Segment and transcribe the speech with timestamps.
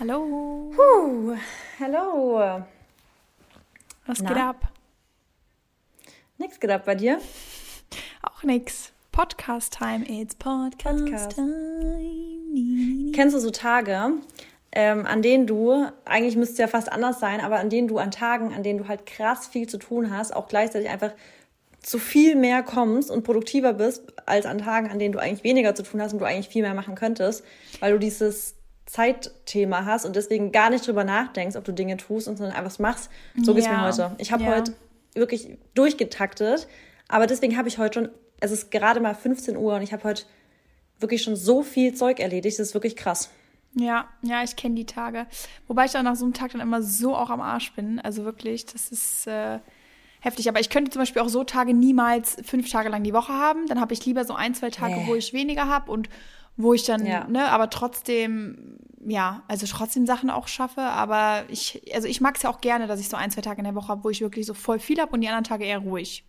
[0.00, 0.72] Hallo.
[0.74, 1.36] Puh,
[1.78, 2.64] hallo.
[4.06, 4.28] Was Na?
[4.28, 4.72] geht ab?
[6.36, 7.20] Nix geht ab bei dir?
[8.22, 8.92] Auch nix.
[9.12, 10.04] Podcast Time.
[10.08, 11.36] It's Podcast, Podcast.
[11.36, 13.12] Time.
[13.14, 14.14] Kennst du so Tage,
[14.72, 17.98] ähm, an denen du, eigentlich müsste es ja fast anders sein, aber an denen du
[17.98, 21.12] an Tagen, an denen du halt krass viel zu tun hast, auch gleichzeitig einfach
[21.80, 25.76] zu viel mehr kommst und produktiver bist, als an Tagen, an denen du eigentlich weniger
[25.76, 27.44] zu tun hast und du eigentlich viel mehr machen könntest,
[27.78, 28.53] weil du dieses
[28.86, 32.78] Zeitthema hast und deswegen gar nicht drüber nachdenkst, ob du Dinge tust und sondern einfach
[32.78, 33.10] machst.
[33.42, 33.82] So geht's mir Ja.
[33.86, 34.14] heute.
[34.18, 34.50] Ich habe Ja.
[34.56, 34.74] heute
[35.14, 36.68] wirklich durchgetaktet,
[37.08, 38.08] aber deswegen habe ich heute schon,
[38.40, 40.24] es ist gerade mal 15 Uhr und ich habe heute
[41.00, 43.30] wirklich schon so viel Zeug erledigt, das ist wirklich krass.
[43.76, 45.26] Ja, ja, ich kenne die Tage.
[45.66, 47.98] Wobei ich dann nach so einem Tag dann immer so auch am Arsch bin.
[47.98, 49.58] Also wirklich, das ist äh,
[50.20, 50.48] heftig.
[50.48, 53.66] Aber ich könnte zum Beispiel auch so Tage niemals fünf Tage lang die Woche haben.
[53.66, 55.06] Dann habe ich lieber so ein, zwei Tage, Nee.
[55.08, 56.08] wo ich weniger habe und
[56.56, 57.24] wo ich dann, Ja.
[57.24, 60.80] ne, aber trotzdem, ja, also trotzdem Sachen auch schaffe.
[60.80, 63.58] Aber ich, also ich mag es ja auch gerne, dass ich so ein, zwei Tage
[63.58, 65.64] in der Woche habe, wo ich wirklich so voll viel habe und die anderen Tage
[65.64, 66.24] eher ruhig.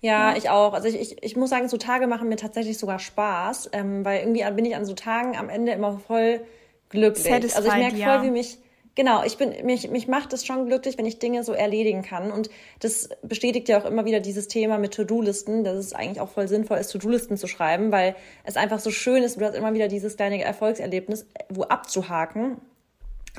[0.00, 0.72] Ja, ich auch.
[0.72, 4.20] Also ich, ich, ich muss sagen, so Tage machen mir tatsächlich sogar Spaß, ähm, weil
[4.20, 6.40] irgendwie bin ich an so Tagen am Ende immer voll
[6.88, 7.32] glücklich.
[7.32, 8.14] also ich Satisfied, merke ja.
[8.14, 8.58] voll, wie mich,
[8.94, 12.30] genau, ich bin, mich, mich macht es schon glücklich, wenn ich Dinge so erledigen kann.
[12.30, 16.30] Und das bestätigt ja auch immer wieder dieses Thema mit To-Do-Listen, dass es eigentlich auch
[16.30, 19.74] voll sinnvoll ist, To-Do-Listen zu schreiben, weil es einfach so schön ist, du hast immer
[19.74, 22.60] wieder dieses kleine Erfolgserlebnis, wo abzuhaken.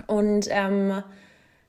[0.08, 1.03] Und ähm,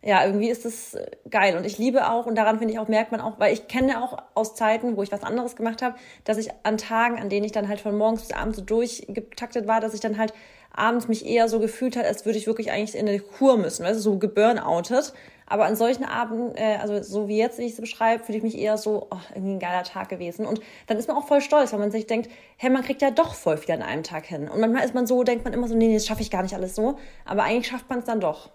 [0.04, 0.98] ja, irgendwie ist es
[1.30, 1.56] geil.
[1.56, 4.02] Und ich liebe auch, und daran finde ich auch, merkt man auch, weil ich kenne
[4.02, 7.44] auch aus Zeiten, wo ich was anderes gemacht habe, dass ich an Tagen, an denen
[7.44, 10.34] ich dann halt von morgens bis abends so durchgetaktet war, dass ich dann halt
[10.72, 13.84] abends mich eher so gefühlt hat, als würde ich wirklich eigentlich in eine Kur müssen,
[13.84, 15.12] weißt du, so geburnoutet.
[15.46, 18.44] Aber an solchen Abenden, äh, also so wie jetzt, wie ich es beschreibe, fühle ich
[18.44, 20.46] mich eher so, oh, irgendwie ein geiler Tag gewesen.
[20.46, 23.10] Und dann ist man auch voll stolz, weil man sich denkt, hey, man kriegt ja
[23.10, 24.48] doch voll viel an einem Tag hin.
[24.48, 26.42] Und manchmal ist man so, denkt man immer so, nee, nee, das schaffe ich gar
[26.42, 26.98] nicht alles so.
[27.26, 28.50] Aber eigentlich schafft man es dann doch.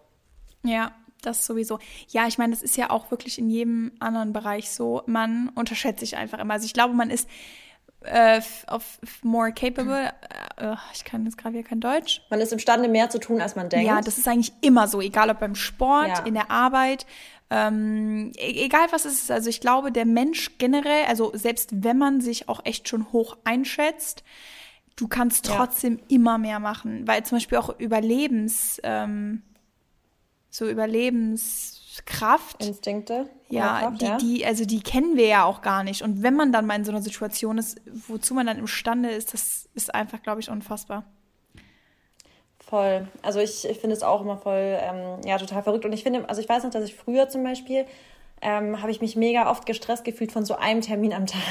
[0.63, 1.77] Ja, das sowieso.
[2.09, 5.03] Ja, ich meine, das ist ja auch wirklich in jedem anderen Bereich so.
[5.05, 6.55] Man unterschätzt sich einfach immer.
[6.55, 7.29] Also ich glaube, man ist
[8.07, 10.11] äh, auf more capable.
[10.57, 12.21] Äh, ich kann jetzt gerade wieder kein Deutsch.
[12.29, 13.85] Man ist imstande, mehr zu tun, als man denkt.
[13.87, 16.19] Ja, das ist eigentlich immer so, egal ob beim Sport, Ja.
[16.25, 17.05] in der Arbeit,
[17.49, 19.31] ähm, e- egal was es ist.
[19.31, 23.37] Also ich glaube, der Mensch generell, also selbst wenn man sich auch echt schon hoch
[23.43, 24.23] einschätzt,
[24.95, 25.55] du kannst Ja.
[25.55, 29.43] trotzdem immer mehr machen, weil zum Beispiel auch Überlebens, ähm,
[30.49, 30.67] so
[31.97, 32.63] Überlebenskraft.
[32.63, 33.29] Instinkte.
[33.49, 34.17] Ja, Kraft, die, ja.
[34.17, 36.01] die, also die kennen wir ja auch gar nicht.
[36.01, 39.33] Und wenn man dann mal in so einer Situation ist, wozu man dann imstande ist,
[39.33, 41.05] das ist einfach, glaube ich, unfassbar.
[42.59, 43.07] Voll.
[43.21, 45.85] Also ich, ich finde es auch immer voll, ähm, ja, total verrückt.
[45.85, 47.85] Und ich finde, also ich weiß noch, dass ich früher zum Beispiel,
[48.41, 51.41] ähm, habe ich mich mega oft gestresst gefühlt von so einem Termin am Tag.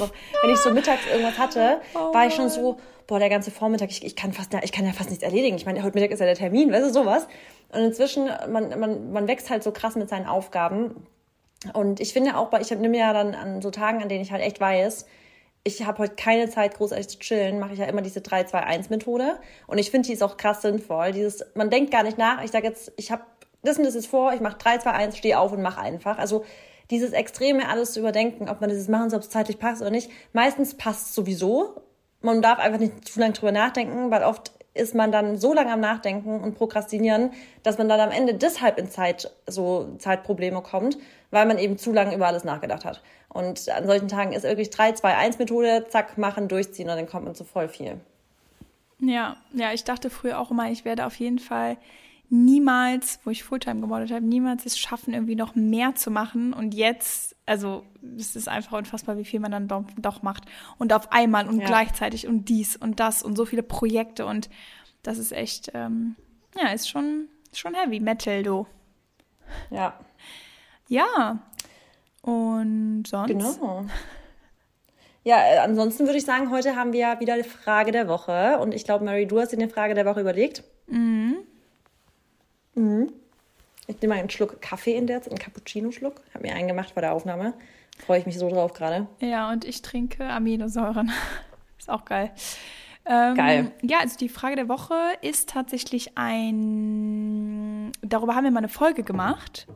[0.00, 0.10] Auch,
[0.42, 3.90] wenn ich so mittags irgendwas hatte, Oh war ich schon so, boah, der ganze Vormittag,
[3.90, 5.56] ich, ich, kann fast, ich kann ja fast nichts erledigen.
[5.56, 7.26] Ich meine, heute Mittag ist ja der Termin, weißt du, sowas.
[7.72, 11.06] Und inzwischen, man, man, man wächst halt so krass mit seinen Aufgaben.
[11.72, 14.42] Und ich finde auch, ich nehme ja dann an so Tagen, an denen ich halt
[14.42, 15.06] echt weiß,
[15.64, 19.38] ich habe heute keine Zeit, großartig zu chillen, mache ich ja immer diese 3-2-1-Methode.
[19.68, 21.12] Und ich finde, die ist auch krass sinnvoll.
[21.12, 22.42] Dieses, man denkt gar nicht nach.
[22.42, 23.22] Ich sage jetzt, ich habe
[23.62, 26.18] das und das ist vor, ich mache 3-2-1, stehe auf und mache einfach.
[26.18, 26.44] Also
[26.90, 29.90] dieses Extreme alles zu überdenken, ob man dieses machen soll, ob es zeitlich passt oder
[29.90, 30.10] nicht.
[30.32, 31.82] Meistens passt es sowieso.
[32.20, 35.72] Man darf einfach nicht zu lange drüber nachdenken, weil oft ist man dann so lange
[35.72, 37.30] am Nachdenken und Prokrastinieren,
[37.62, 40.98] dass man dann am Ende deshalb in Zeit, so Zeitprobleme kommt,
[41.30, 43.02] weil man eben zu lange über alles nachgedacht hat.
[43.28, 47.44] Und an solchen Tagen ist wirklich 3-2-1-Methode, zack, machen, durchziehen und dann kommt man zu
[47.44, 48.00] voll viel.
[48.98, 51.76] Ja, ja, ich dachte früher auch immer, ich werde auf jeden Fall
[52.32, 56.52] niemals, wo ich Fulltime gemodellt habe, niemals es schaffen, irgendwie noch mehr zu machen.
[56.54, 57.84] Und jetzt, also
[58.16, 60.44] es ist einfach unfassbar, wie viel man dann doch, doch macht.
[60.78, 61.66] Und auf einmal und Ja.
[61.66, 64.24] gleichzeitig und dies und das und so viele Projekte.
[64.24, 64.48] Und
[65.02, 66.16] das ist echt, ähm,
[66.58, 68.66] ja, ist schon, schon heavy Metal, du.
[69.70, 69.98] Ja,
[70.88, 71.38] Ja.
[72.22, 73.28] Und sonst?
[73.28, 73.84] genau.
[75.24, 78.58] Ja, äh, ansonsten würde ich sagen, heute haben wir wieder die Frage der Woche.
[78.58, 80.64] Und ich glaube, Mary, du hast dir eine Frage der Woche überlegt.
[80.86, 81.36] Mhm.
[82.74, 86.20] Ich nehme mal einen Schluck Kaffee in der Zeit, einen Cappuccino-Schluck.
[86.34, 87.54] Habe mir einen gemacht vor der Aufnahme.
[87.98, 89.06] Freue ich mich so drauf gerade.
[89.20, 91.12] Ja, und ich trinke Aminosäuren.
[91.78, 92.32] ist auch geil.
[93.04, 93.72] Ähm, Geil.
[93.82, 97.90] Ja, also die Frage der Woche ist tatsächlich ein.
[98.00, 99.66] Darüber haben wir mal eine Folge gemacht.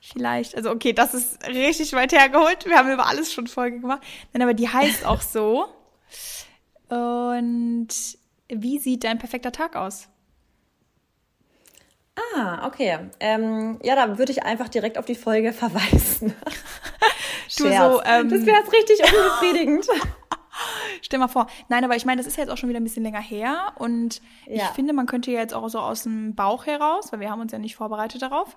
[0.00, 2.66] Vielleicht, also okay, das ist richtig weit hergeholt.
[2.66, 4.02] Wir haben über alles schon Folge gemacht.
[4.32, 5.66] Nein, aber die heißt auch so.
[6.88, 7.88] Und
[8.48, 10.08] wie sieht dein perfekter Tag aus?
[12.16, 12.98] Ah, okay.
[13.20, 16.34] Ähm, ja, da würde ich einfach direkt auf die Folge verweisen.
[17.58, 17.92] Du Scherz.
[17.92, 19.86] so, ähm, das wäre jetzt richtig unbefriedigend.
[21.02, 21.48] Stell mal vor.
[21.68, 23.72] Nein, aber ich meine, das ist ja jetzt auch schon wieder ein bisschen länger her.
[23.76, 24.64] Und ja.
[24.64, 27.40] ich finde, man könnte ja jetzt auch so aus dem Bauch heraus, weil wir haben
[27.40, 28.56] uns ja nicht vorbereitet darauf,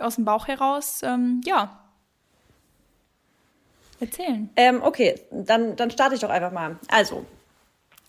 [0.00, 1.84] aus dem Bauch heraus, ähm, ja,
[4.00, 4.50] erzählen.
[4.56, 6.78] Ähm, okay, dann, dann starte ich doch einfach mal.
[6.88, 7.24] Also,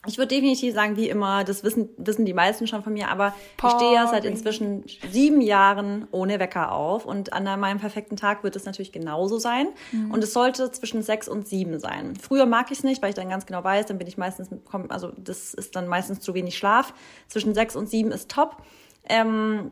[0.07, 3.34] ich würde definitiv sagen, wie immer, das wissen, wissen die meisten schon von mir, aber
[3.57, 3.75] Porring.
[3.75, 8.44] ich stehe ja seit inzwischen sieben Jahren ohne Wecker auf und an meinem perfekten Tag
[8.44, 9.68] wird es natürlich genauso sein.
[9.92, 10.12] Mhm.
[10.12, 12.16] Und es sollte zwischen sechs und sieben sein.
[12.16, 14.50] Früher mag ich es nicht, weil ich dann ganz genau weiß, dann bin ich meistens,
[14.90, 16.94] also das ist dann meistens zu wenig Schlaf.
[17.28, 18.57] Zwischen sechs und sieben ist top.
[19.07, 19.72] Ähm,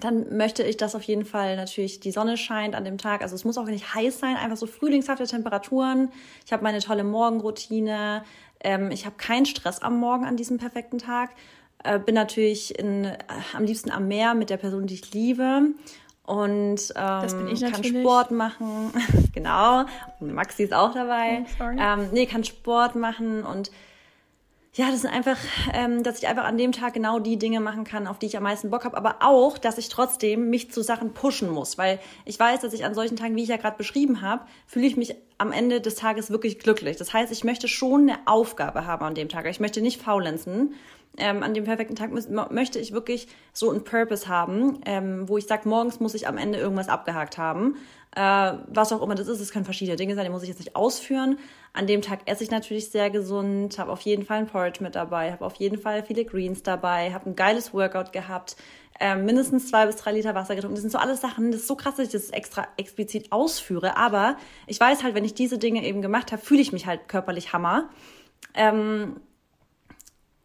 [0.00, 3.22] dann möchte ich, dass auf jeden Fall natürlich die Sonne scheint an dem Tag.
[3.22, 6.10] Also es muss auch nicht heiß sein, einfach so frühlingshafte Temperaturen.
[6.44, 8.22] Ich habe meine tolle Morgenroutine.
[8.60, 11.30] Ähm, ich habe keinen Stress am Morgen an diesem perfekten Tag.
[11.82, 13.16] Äh, bin natürlich in, äh,
[13.54, 15.62] am liebsten am Meer mit der Person, die ich liebe.
[16.24, 18.92] Und ähm, kann Sport machen.
[19.32, 19.84] genau.
[20.18, 21.46] Und Maxi ist auch dabei.
[21.60, 23.70] Oh, ähm, nee, kann Sport machen und
[24.76, 25.38] ja, das sind einfach,
[25.72, 28.36] ähm, dass ich einfach an dem Tag genau die Dinge machen kann, auf die ich
[28.36, 31.98] am meisten Bock habe, aber auch, dass ich trotzdem mich zu Sachen pushen muss, weil
[32.26, 34.98] ich weiß, dass ich an solchen Tagen, wie ich ja gerade beschrieben habe, fühle ich
[34.98, 36.98] mich am Ende des Tages wirklich glücklich.
[36.98, 39.46] Das heißt, ich möchte schon eine Aufgabe haben an dem Tag.
[39.46, 40.74] Ich möchte nicht faulenzen.
[41.18, 42.10] Ähm, an dem perfekten Tag
[42.50, 46.36] möchte ich wirklich so einen Purpose haben, ähm, wo ich sage, morgens muss ich am
[46.36, 47.76] Ende irgendwas abgehakt haben.
[48.16, 50.60] Äh, was auch immer das ist, es können verschiedene Dinge sein, die muss ich jetzt
[50.60, 51.38] nicht ausführen.
[51.74, 54.94] An dem Tag esse ich natürlich sehr gesund, habe auf jeden Fall ein Porridge mit
[54.94, 58.56] dabei, habe auf jeden Fall viele Greens dabei, habe ein geiles Workout gehabt,
[59.00, 60.76] äh, mindestens zwei bis drei Liter Wasser getrunken.
[60.76, 63.98] Das sind so alles Sachen, das ist so krass, dass ich das extra explizit ausführe.
[63.98, 67.08] Aber ich weiß halt, wenn ich diese Dinge eben gemacht habe, fühle ich mich halt
[67.08, 67.90] körperlich Hammer.
[68.54, 69.20] Ähm,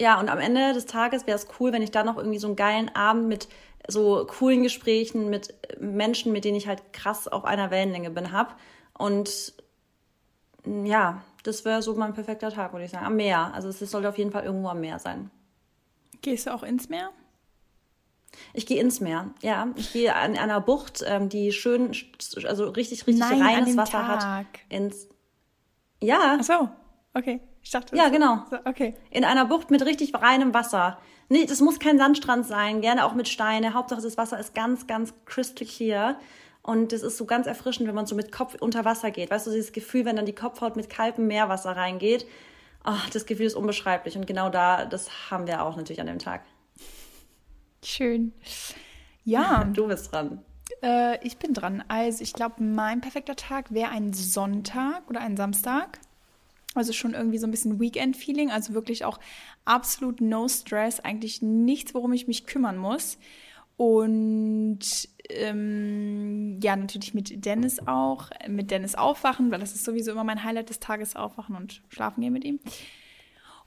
[0.02, 2.48] ja, und am Ende des Tages wäre es cool, wenn ich da noch irgendwie so
[2.48, 3.48] einen geilen Abend mit
[3.92, 8.60] so coolen Gesprächen mit Menschen, mit denen ich halt krass auf einer Wellenlänge bin, hab.
[8.98, 9.54] Und
[10.66, 13.06] ja, das wäre so mein perfekter Tag, würde ich sagen.
[13.06, 13.52] Am Meer.
[13.54, 15.32] Also es sollte auf jeden Fall irgendwo am Meer sein.
[16.22, 17.10] Gehst du auch ins Meer?
[18.54, 19.68] Ich gehe ins Meer, ja.
[19.76, 21.92] Ich gehe an einer Bucht, ähm, die schön,
[22.46, 24.08] also richtig, richtig Nein, reines Wasser Tag.
[24.08, 24.46] hat.
[24.70, 25.10] Ins.
[26.02, 26.38] Ja.
[26.40, 26.70] Ach so,
[27.14, 27.42] okay.
[27.62, 27.96] Ich dachte.
[27.96, 28.46] Ja, genau.
[28.50, 28.96] So, okay.
[29.10, 30.98] In einer Bucht mit richtig reinem Wasser.
[31.32, 33.74] Nee, das muss kein Sandstrand sein, gerne auch mit Steine.
[33.74, 36.20] Hauptsache das Wasser ist ganz, ganz crystal clear.
[36.62, 39.32] Und das ist so ganz erfrischend, wenn man so mit Kopf unter Wasser geht.
[39.32, 42.28] Weißt du, dieses Gefühl, wenn dann die Kopfhaut mit kaltem Meerwasser reingeht.
[42.86, 44.18] Oh, das Gefühl ist unbeschreiblich.
[44.18, 46.44] Und genau da, das haben wir auch natürlich an dem Tag.
[47.82, 48.34] Schön.
[49.24, 49.66] Ja.
[49.66, 50.44] Du bist dran.
[50.82, 51.84] Äh, ich bin dran.
[51.90, 56.00] Also ich glaube, mein perfekter Tag wäre ein Sonntag oder ein Samstag.
[56.74, 59.20] Also schon irgendwie so ein bisschen Weekend-Feeling, also wirklich auch
[59.66, 63.18] absolut no stress, eigentlich nichts, worum ich mich kümmern muss.
[63.76, 64.80] Und
[65.30, 70.44] ähm, ja, natürlich mit Dennis auch, mit Dennis aufwachen, weil das ist sowieso immer mein
[70.44, 72.60] Highlight des Tages, aufwachen und schlafen gehen mit ihm.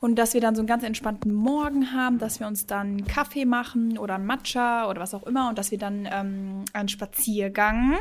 [0.01, 3.45] Und dass wir dann so einen ganz entspannten Morgen haben, dass wir uns dann Kaffee
[3.45, 7.99] machen oder ein Matcha oder was auch immer und dass wir dann ähm, einen Spaziergang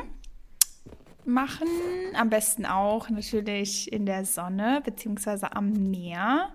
[1.25, 1.67] machen.
[2.13, 6.49] Am besten auch natürlich in der Sonne beziehungsweise am Meer.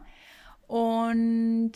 [0.66, 1.72] Und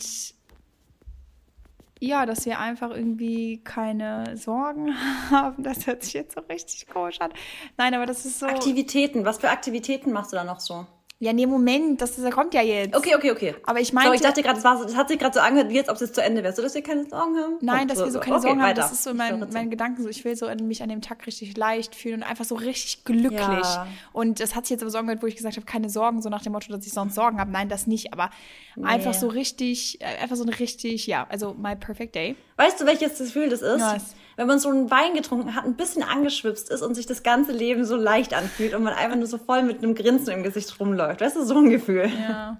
[1.99, 4.93] ja, dass wir einfach irgendwie keine Sorgen
[5.31, 5.63] haben.
[5.63, 7.31] Das hört sich jetzt so richtig komisch an.
[7.77, 8.45] Nein, aber das ist so.
[8.45, 9.23] Aktivitäten.
[9.25, 10.85] Was für Aktivitäten machst du da noch so?
[11.23, 12.97] Ja, nee, Moment, das, das kommt ja jetzt.
[12.97, 13.55] Okay, okay, okay.
[13.65, 14.09] Aber ich meine.
[14.09, 16.01] So, ich dachte gerade, das, das hat sich gerade so angehört, wie jetzt, ob es
[16.01, 16.53] jetzt zu Ende wäre.
[16.53, 17.57] So, dass wir keine Sorgen haben?
[17.61, 18.75] Nein, dass wir so keine okay, Sorgen haben.
[18.75, 20.03] Das ist so mein, mein Gedanken.
[20.03, 23.05] So, ich will so mich an dem Tag richtig leicht fühlen und einfach so richtig
[23.05, 23.39] glücklich.
[23.39, 23.87] Ja.
[24.11, 26.27] Und das hat sich jetzt aber so angehört, wo ich gesagt habe, keine Sorgen, so
[26.27, 27.51] nach dem Motto, dass ich sonst Sorgen habe.
[27.51, 28.11] Nein, das nicht.
[28.11, 28.29] Aber
[28.75, 28.85] nee.
[28.85, 32.35] einfach so richtig, äh, einfach so ein richtig, ja, also my perfect day.
[32.57, 33.79] Weißt du, welches Gefühl das ist?
[33.81, 34.15] Was?
[34.35, 37.51] Wenn man so einen Wein getrunken hat, ein bisschen angeschwipst ist und sich das ganze
[37.51, 40.79] Leben so leicht anfühlt und man einfach nur so voll mit einem Grinsen im Gesicht
[40.79, 41.21] rumläuft.
[41.21, 42.09] Weißt du, so ein Gefühl.
[42.27, 42.59] Ja,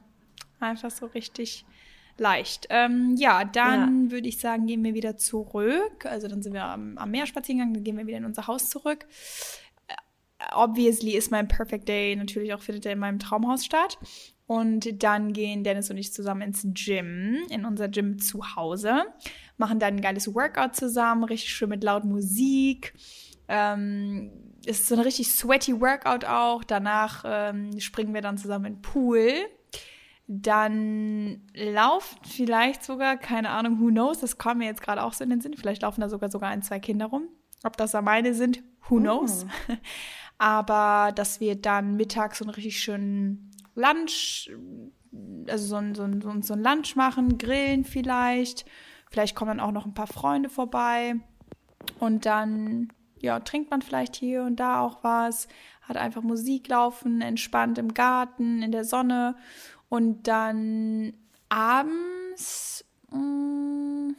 [0.60, 1.66] einfach so richtig
[2.18, 2.68] leicht.
[2.70, 4.12] Ähm, ja, dann ja.
[4.12, 6.06] würde ich sagen, gehen wir wieder zurück.
[6.06, 8.48] Also dann sind wir am, am Meer spazieren gegangen, dann gehen wir wieder in unser
[8.48, 9.06] Haus zurück.
[9.88, 9.96] Äh,
[10.54, 13.98] obviously ist mein Perfect Day natürlich auch findet er in meinem Traumhaus statt.
[14.46, 19.04] Und dann gehen Dennis und ich zusammen ins Gym, in unser Gym zu Hause,
[19.58, 22.94] machen dann ein geiles Workout zusammen, richtig schön mit laut Musik.
[23.48, 24.32] Ähm,
[24.66, 26.64] es ist so ein richtig sweaty Workout auch.
[26.64, 29.32] Danach ähm, springen wir dann zusammen in den Pool.
[30.28, 35.24] Dann laufen vielleicht sogar, keine Ahnung, who knows, das kam mir jetzt gerade auch so
[35.24, 35.56] in den Sinn.
[35.56, 37.28] Vielleicht laufen da sogar sogar ein, zwei Kinder rum.
[37.64, 39.46] Ob das da meine sind, who knows.
[39.70, 39.74] Oh.
[40.38, 44.50] Aber dass wir dann mittags so einen richtig schönen Lunch,
[45.48, 48.66] also so ein, so ein, so ein Lunch machen, grillen vielleicht.
[49.14, 51.14] Vielleicht kommen dann auch noch ein paar Freunde vorbei.
[52.00, 55.48] Und dann, ja, trinkt man vielleicht hier und da auch was,
[55.84, 59.36] hat einfach Musik laufen, entspannt im Garten, in der Sonne.
[59.88, 61.14] Und dann
[61.48, 64.16] abends mh, mm,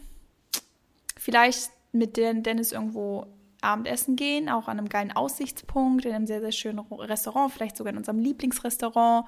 [1.17, 3.27] vielleicht mit Dennis irgendwo
[3.63, 7.93] Abendessen gehen, auch an einem geilen Aussichtspunkt, in einem sehr, sehr schönen Restaurant, vielleicht sogar
[7.93, 9.27] in unserem Lieblingsrestaurant.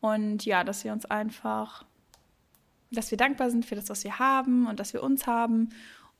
[0.00, 1.84] Und ja, dass wir uns einfach,
[2.90, 5.70] dass wir dankbar sind für das, was wir haben und dass wir uns haben.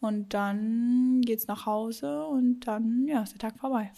[0.00, 3.90] Und dann geht's nach Hause und dann, ja, ist der Tag vorbei.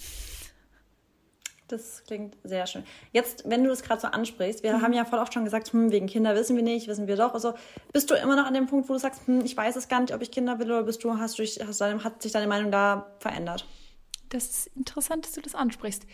[1.69, 2.83] Das klingt sehr schön.
[3.13, 4.83] Jetzt, wenn du das gerade so ansprichst, wir mhm.
[4.83, 7.33] haben ja voll oft schon gesagt, hm, wegen Kinder wissen wir nicht, wissen wir doch.
[7.33, 7.55] Also
[7.93, 10.01] bist du immer noch an dem Punkt, wo du sagst, hm, ich weiß es gar
[10.01, 12.47] nicht, ob ich Kinder will, oder bist du, hast du, hast deine, hat sich deine
[12.47, 13.67] Meinung da verändert?
[14.29, 16.05] Das ist interessant, dass du das ansprichst.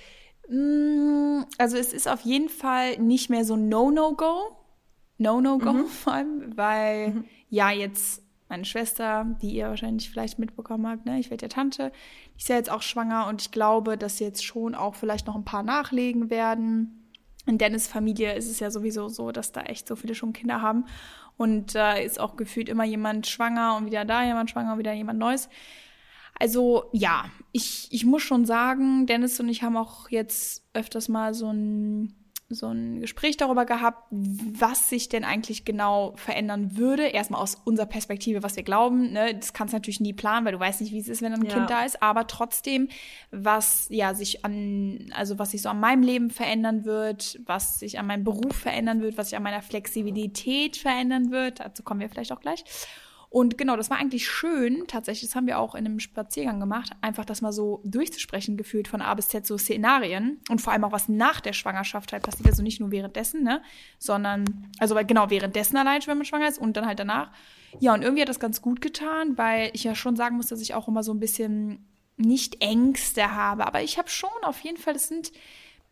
[0.48, 4.57] Mm, also es ist auf jeden Fall nicht mehr so No-No-Go.
[5.18, 5.86] No-No-Go mhm.
[5.86, 7.24] vor allem, weil mhm.
[7.50, 11.92] ja jetzt meine Schwester, die ihr wahrscheinlich vielleicht mitbekommen habt, ne, ich werde ja Tante,
[12.34, 15.34] die ist ja jetzt auch schwanger und ich glaube, dass jetzt schon auch vielleicht noch
[15.34, 17.10] ein paar nachlegen werden.
[17.44, 20.62] In Dennis Familie ist es ja sowieso so, dass da echt so viele schon Kinder
[20.62, 20.86] haben
[21.36, 24.78] und da äh, ist auch gefühlt immer jemand schwanger und wieder da jemand schwanger und
[24.78, 25.48] wieder jemand Neues.
[26.38, 31.34] Also ja, ich, ich muss schon sagen, Dennis und ich haben auch jetzt öfters mal
[31.34, 32.14] so ein
[32.50, 37.06] so ein Gespräch darüber gehabt, was sich denn eigentlich genau verändern würde.
[37.06, 39.12] Erstmal aus unserer Perspektive, was wir glauben.
[39.12, 39.34] Ne?
[39.34, 41.44] Das kannst du natürlich nie planen, weil du weißt nicht, wie es ist, wenn ein
[41.44, 41.52] ja.
[41.52, 42.02] Kind da ist.
[42.02, 42.88] Aber trotzdem,
[43.30, 47.98] was ja sich an, also was sich so an meinem Leben verändern wird, was sich
[47.98, 51.60] an meinem Beruf verändern wird, was sich an meiner Flexibilität verändern wird.
[51.60, 52.64] Dazu kommen wir vielleicht auch gleich.
[53.30, 56.92] Und genau, das war eigentlich schön, tatsächlich, das haben wir auch in einem Spaziergang gemacht,
[57.02, 60.84] einfach das mal so durchzusprechen, gefühlt von A bis Z so Szenarien und vor allem
[60.84, 63.60] auch was nach der Schwangerschaft halt passiert, also nicht nur währenddessen, ne,
[63.98, 67.30] sondern, also genau währenddessen allein, wenn man schwanger ist und dann halt danach.
[67.80, 70.62] Ja, und irgendwie hat das ganz gut getan, weil ich ja schon sagen muss, dass
[70.62, 74.78] ich auch immer so ein bisschen nicht Ängste habe, aber ich habe schon auf jeden
[74.78, 75.32] Fall, das sind,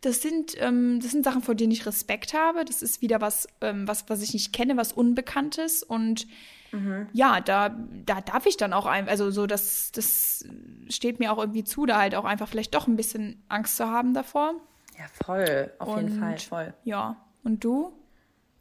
[0.01, 2.65] das sind, ähm, das sind Sachen, vor denen ich Respekt habe.
[2.65, 6.27] Das ist wieder was, ähm, was, was ich nicht kenne, was Unbekanntes und
[6.73, 7.09] Mhm.
[7.13, 7.71] Ja, da,
[8.05, 10.45] da darf ich dann auch ein, also so, das, das
[10.89, 13.87] steht mir auch irgendwie zu, da halt auch einfach vielleicht doch ein bisschen Angst zu
[13.89, 14.55] haben davor.
[14.99, 16.75] Ja, voll, auf und, jeden Fall, voll.
[16.85, 17.93] Ja, und du?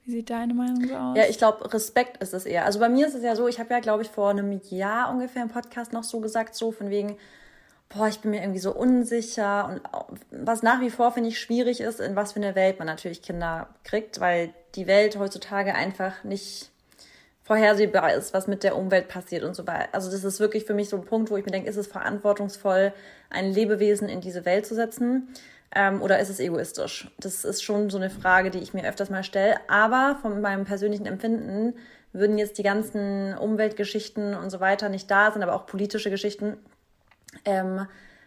[0.03, 1.17] Wie sieht deine Meinung so aus?
[1.17, 2.65] Ja, ich glaube, Respekt ist es eher.
[2.65, 5.09] Also bei mir ist es ja so, ich habe ja, glaube ich, vor einem Jahr
[5.09, 7.17] ungefähr im Podcast noch so gesagt, so von wegen,
[7.89, 9.81] boah, ich bin mir irgendwie so unsicher und
[10.31, 13.21] was nach wie vor finde ich schwierig ist, in was für eine Welt man natürlich
[13.21, 16.71] Kinder kriegt, weil die Welt heutzutage einfach nicht
[17.45, 19.89] vorhersehbar ist, was mit der Umwelt passiert und so weiter.
[19.91, 21.87] Also das ist wirklich für mich so ein Punkt, wo ich mir denke, ist es
[21.87, 22.91] verantwortungsvoll,
[23.29, 25.29] ein Lebewesen in diese Welt zu setzen
[25.73, 27.07] ähm, oder ist es egoistisch?
[27.19, 29.57] Das ist schon so eine Frage, die ich mir öfters mal stelle.
[29.67, 31.75] Aber von meinem persönlichen Empfinden
[32.13, 36.57] würden jetzt die ganzen Umweltgeschichten und so weiter nicht da sind, aber auch politische Geschichten,
[37.45, 37.85] ähm,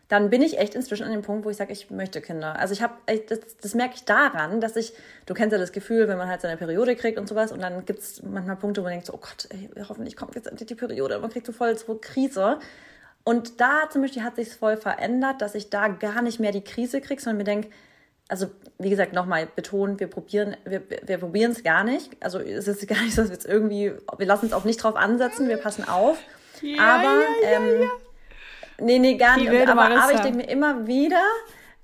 [0.09, 2.59] dann bin ich echt inzwischen an dem Punkt, wo ich sage, ich möchte Kinder.
[2.59, 2.95] Also ich habe,
[3.29, 4.95] das, das merke ich daran, dass ich,
[5.27, 7.85] du kennst ja das Gefühl, wenn man halt seine Periode kriegt und sowas und dann
[7.85, 10.67] gibt es manchmal Punkte, wo man denkt so, oh Gott, ey, hoffentlich kommt jetzt endlich
[10.67, 12.59] die Periode und man kriegt so voll so Krise.
[13.23, 16.65] Und da zum Beispiel hat sich voll verändert, dass ich da gar nicht mehr die
[16.65, 17.69] Krise kriege, sondern mir denke,
[18.29, 18.47] also
[18.79, 22.17] wie gesagt, nochmal betont, wir probieren, wir, wir probieren es gar nicht.
[22.21, 24.83] Also es ist gar nicht so, dass wir jetzt irgendwie, wir lassen es auch nicht
[24.83, 26.19] drauf ansetzen, wir passen auf.
[26.63, 27.91] Ja, aber ja, ja, ähm,
[28.81, 29.51] Nee, nee, gar nicht.
[29.69, 31.23] Aber, aber ich denke mir immer wieder,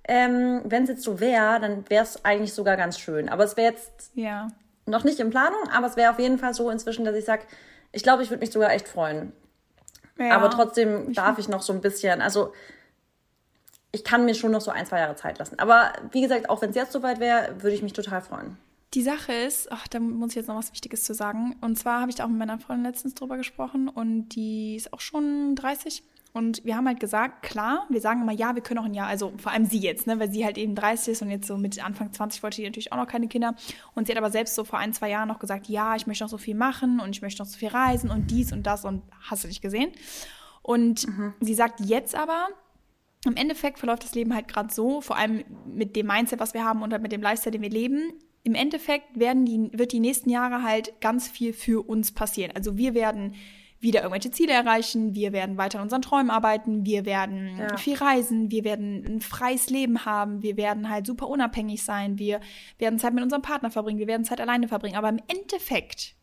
[0.06, 3.28] ähm, wenn es jetzt so wäre, dann wäre es eigentlich sogar ganz schön.
[3.28, 4.48] Aber es wäre jetzt ja.
[4.86, 7.42] noch nicht in Planung, aber es wäre auf jeden Fall so inzwischen, dass ich sage,
[7.92, 9.32] ich glaube, ich würde mich sogar echt freuen.
[10.18, 12.52] Ja, aber trotzdem ich darf ich noch so ein bisschen, also
[13.90, 15.58] ich kann mir schon noch so ein, zwei Jahre Zeit lassen.
[15.58, 18.56] Aber wie gesagt, auch wenn es jetzt soweit wäre, würde ich mich total freuen.
[18.92, 21.56] Die Sache ist, ach, da muss ich jetzt noch was Wichtiges zu sagen.
[21.60, 24.92] Und zwar habe ich da auch mit meiner Freundin letztens drüber gesprochen und die ist
[24.92, 28.80] auch schon 30 und wir haben halt gesagt, klar, wir sagen immer, ja, wir können
[28.80, 31.22] auch ein Jahr, also vor allem sie jetzt, ne, weil sie halt eben 30 ist
[31.22, 33.54] und jetzt so mit Anfang 20 wollte sie natürlich auch noch keine Kinder.
[33.94, 36.24] Und sie hat aber selbst so vor ein, zwei Jahren noch gesagt, ja, ich möchte
[36.24, 38.84] noch so viel machen und ich möchte noch so viel reisen und dies und das
[38.84, 39.92] und hast du nicht gesehen.
[40.60, 41.34] Und mhm.
[41.38, 42.48] sie sagt jetzt aber,
[43.24, 46.64] im Endeffekt verläuft das Leben halt gerade so, vor allem mit dem Mindset, was wir
[46.64, 48.12] haben und halt mit dem Lifestyle, den wir leben.
[48.42, 52.50] Im Endeffekt werden die, wird die nächsten Jahre halt ganz viel für uns passieren.
[52.56, 53.36] Also wir werden
[53.84, 57.76] wieder irgendwelche Ziele erreichen, wir werden weiter an unseren Träumen arbeiten, wir werden ja.
[57.76, 62.40] viel reisen, wir werden ein freies Leben haben, wir werden halt super unabhängig sein, wir
[62.78, 64.96] werden Zeit mit unserem Partner verbringen, wir werden Zeit alleine verbringen.
[64.96, 66.16] Aber im Endeffekt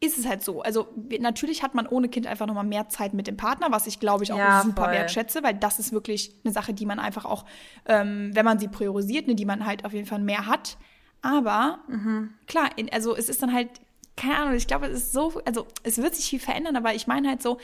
[0.00, 0.62] ist es halt so.
[0.62, 4.00] Also natürlich hat man ohne Kind einfach nochmal mehr Zeit mit dem Partner, was ich
[4.00, 4.92] glaube ich auch ja, super voll.
[4.92, 7.44] wertschätze, weil das ist wirklich eine Sache, die man einfach auch,
[7.86, 10.78] ähm, wenn man sie priorisiert, ne, die man halt auf jeden Fall mehr hat.
[11.22, 12.34] Aber mhm.
[12.46, 13.70] klar, also es ist dann halt
[14.16, 17.06] keine Ahnung, ich glaube, es ist so, also es wird sich viel verändern, aber ich
[17.06, 17.58] meine halt so,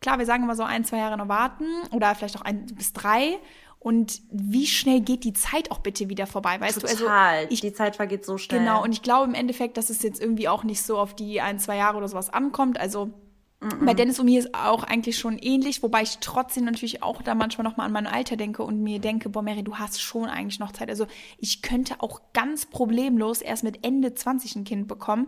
[0.00, 2.92] klar, wir sagen immer so ein, zwei Jahre noch warten oder vielleicht auch ein bis
[2.92, 3.38] drei.
[3.80, 6.96] Und wie schnell geht die Zeit auch bitte wieder vorbei, weißt Total.
[6.96, 7.08] du?
[7.08, 8.60] Also ich, die Zeit vergeht so schnell.
[8.60, 11.40] Genau, und ich glaube im Endeffekt, dass es jetzt irgendwie auch nicht so auf die
[11.40, 12.78] ein, zwei Jahre oder sowas ankommt.
[12.80, 13.12] Also
[13.60, 13.84] Mm-mm.
[13.84, 17.34] bei Dennis und mir ist auch eigentlich schon ähnlich, wobei ich trotzdem natürlich auch da
[17.34, 20.60] manchmal nochmal an mein Alter denke und mir denke, boah Mary, du hast schon eigentlich
[20.60, 20.88] noch Zeit.
[20.88, 21.06] Also
[21.38, 25.26] ich könnte auch ganz problemlos erst mit Ende 20 ein Kind bekommen.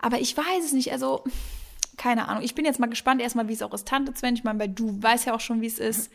[0.00, 1.24] Aber ich weiß es nicht, also
[1.96, 2.42] keine Ahnung.
[2.42, 4.34] Ich bin jetzt mal gespannt erstmal, wie es auch ist, Tante Sven.
[4.34, 6.10] Ich meine, weil du weißt ja auch schon, wie es ist.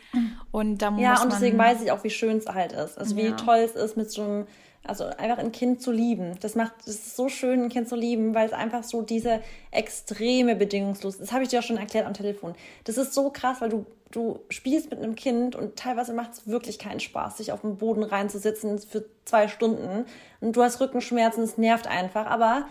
[0.50, 2.98] Und da ja, muss und man deswegen weiß ich auch, wie schön es halt ist.
[2.98, 3.24] Also Ja.
[3.28, 4.46] wie toll es ist, mit so einem,
[4.88, 6.36] also einfach ein Kind zu lieben.
[6.40, 9.40] Das macht, es ist so schön, ein Kind zu lieben, weil es einfach so diese
[9.70, 12.54] extreme Bedingungslos, das habe ich dir auch schon erklärt am Telefon.
[12.84, 16.46] Das ist so krass, weil du, du spielst mit einem Kind und teilweise macht es
[16.46, 20.06] wirklich keinen Spaß, sich auf den Boden reinzusitzen für zwei Stunden.
[20.40, 22.26] Und du hast Rückenschmerzen, es nervt einfach.
[22.26, 22.66] Aber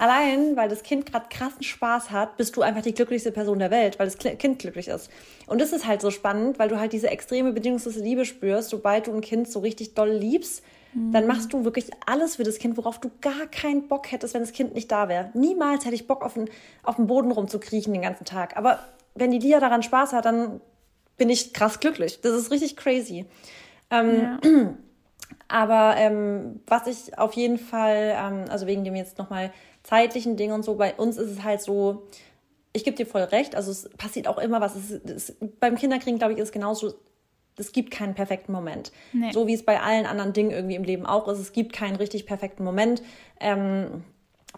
[0.00, 3.72] Allein, weil das Kind gerade krassen Spaß hat, bist du einfach die glücklichste Person der
[3.72, 5.10] Welt, weil das Kind glücklich ist.
[5.48, 9.08] Und das ist halt so spannend, weil du halt diese extreme bedingungslose Liebe spürst, sobald
[9.08, 10.62] du ein Kind so richtig doll liebst,
[10.94, 14.40] dann machst du wirklich alles für das Kind, worauf du gar keinen Bock hättest, wenn
[14.40, 15.30] das Kind nicht da wäre.
[15.34, 16.48] Niemals hätte ich Bock, auf den,
[16.82, 18.56] auf den Boden rumzukriechen den ganzen Tag.
[18.56, 18.80] Aber
[19.14, 20.60] wenn die Lia daran Spaß hat, dann
[21.16, 22.20] bin ich krass glücklich.
[22.22, 23.26] Das ist richtig crazy.
[23.90, 24.74] Ähm, Ja.
[25.48, 29.52] aber ähm, was ich auf jeden Fall, ähm, also wegen dem jetzt nochmal
[29.82, 32.08] zeitlichen Ding und so, bei uns ist es halt so,
[32.72, 34.76] ich gebe dir voll recht, also es passiert auch immer was.
[34.76, 36.94] Es, es, beim Kinderkriegen, glaube ich, ist es genauso,
[37.58, 38.92] es gibt keinen perfekten Moment.
[39.12, 39.32] Nee.
[39.32, 41.38] So wie es bei allen anderen Dingen irgendwie im Leben auch ist.
[41.38, 43.02] Es gibt keinen richtig perfekten Moment
[43.40, 44.04] ähm,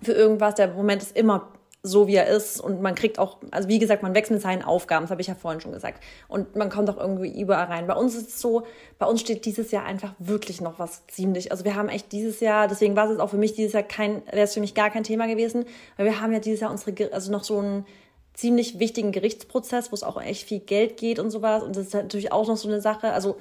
[0.03, 0.55] für irgendwas.
[0.55, 1.49] Der Moment ist immer
[1.83, 2.61] so, wie er ist.
[2.61, 5.29] Und man kriegt auch, also wie gesagt, man wächst mit seinen Aufgaben, das habe ich
[5.29, 6.03] ja vorhin schon gesagt.
[6.29, 7.87] Und man kommt auch irgendwie überall rein.
[7.87, 8.65] Bei uns ist es so,
[8.99, 11.51] bei uns steht dieses Jahr einfach wirklich noch was ziemlich.
[11.53, 14.23] Also wir haben echt dieses Jahr, deswegen war es auch für mich dieses Jahr kein,
[14.27, 15.65] wäre es für mich gar kein Thema gewesen,
[15.97, 17.87] weil wir haben ja dieses Jahr unsere, also noch so einen
[18.35, 21.63] ziemlich wichtigen Gerichtsprozess, wo es auch echt viel Geld geht und sowas.
[21.63, 23.13] Und das ist natürlich auch noch so eine Sache.
[23.13, 23.37] Also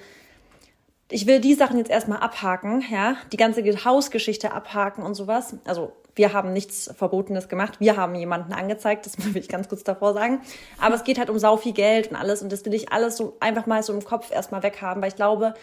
[1.12, 5.56] ich will die Sachen jetzt erstmal abhaken, ja, die ganze Hausgeschichte abhaken und sowas.
[5.66, 9.84] Also wir haben nichts Verbotenes gemacht, wir haben jemanden angezeigt, das will ich ganz kurz
[9.84, 10.42] davor sagen.
[10.80, 13.18] Aber es geht halt um sau viel Geld und alles und das will ich alles
[13.18, 15.54] so einfach mal so im Kopf erstmal weghaben, weil ich glaube,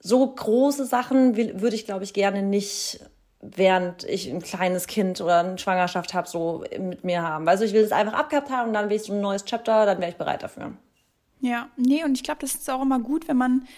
[0.00, 3.00] so große Sachen will, würde ich, glaube ich, gerne nicht,
[3.40, 7.48] während ich ein kleines Kind oder eine Schwangerschaft habe, so mit mir haben.
[7.48, 9.86] Also ich will das einfach abgehabt haben und dann will ich so ein neues Chapter,
[9.86, 10.72] dann wäre ich bereit dafür.
[11.40, 13.68] Ja, nee, und ich glaube, das ist auch immer gut, wenn man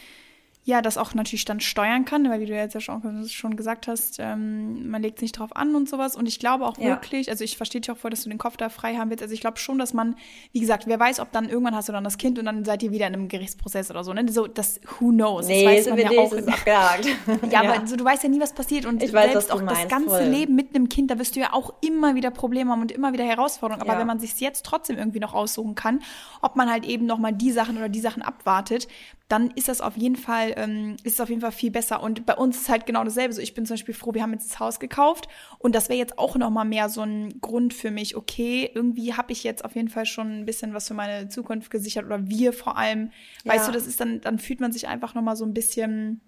[0.63, 3.89] ja das auch natürlich dann steuern kann, weil wie du jetzt ja schon, schon gesagt
[3.89, 6.17] hast, ähm, man legt sich drauf an und sowas.
[6.17, 6.89] Und ich glaube auch Ja.
[6.89, 9.23] wirklich, also ich verstehe dich auch voll, dass du den Kopf da frei haben willst.
[9.23, 10.17] Also ich glaube schon, dass man,
[10.53, 12.83] wie gesagt, wer weiß, ob dann irgendwann hast du dann das Kind und dann seid
[12.83, 14.13] ihr wieder in einem Gerichtsprozess oder so.
[14.13, 14.27] Ne?
[14.31, 15.47] So, das who knows.
[15.49, 16.31] Nee, das weiß man ja auch.
[16.31, 17.07] das ist abgehakt.
[17.51, 18.85] Ja, aber so, du weißt ja nie, was passiert.
[18.85, 20.23] Und Ich weiß, selbst auch das meinst, ganze voll.
[20.25, 23.13] Leben mit einem Kind, da wirst du ja auch immer wieder Probleme haben und immer
[23.15, 23.83] wieder Herausforderungen.
[23.83, 23.99] Aber Ja.
[24.01, 26.01] wenn man sich jetzt trotzdem irgendwie noch aussuchen kann,
[26.43, 28.89] ob man halt eben nochmal die Sachen oder die Sachen abwartet,
[29.31, 32.03] dann ist das auf jeden Fall, ähm, ist es auf jeden Fall viel besser.
[32.03, 33.33] Und bei uns ist halt genau dasselbe.
[33.33, 35.99] So, ich bin zum Beispiel froh, wir haben jetzt das Haus gekauft und das wäre
[35.99, 38.17] jetzt auch nochmal mehr so ein Grund für mich.
[38.17, 41.71] Okay, irgendwie habe ich jetzt auf jeden Fall schon ein bisschen was für meine Zukunft
[41.71, 43.11] gesichert oder wir vor allem.
[43.45, 43.73] Weißt Ja.
[43.73, 46.21] du, das ist dann, dann fühlt man sich einfach nochmal so ein bisschen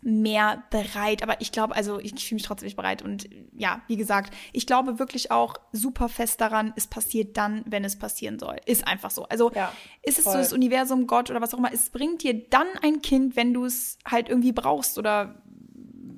[0.00, 1.22] mehr bereit.
[1.22, 3.02] Aber ich glaube, also ich fühle mich trotzdem nicht bereit.
[3.02, 7.84] Und ja, wie gesagt, ich glaube wirklich auch super fest daran, es passiert dann, wenn
[7.84, 8.56] es passieren soll.
[8.66, 9.24] Ist einfach so.
[9.24, 10.40] Also Ja, ist es so voll.
[10.40, 13.64] das Universum, Gott oder was auch immer, es bringt dir dann ein Kind, wenn du
[13.64, 15.42] es halt irgendwie brauchst oder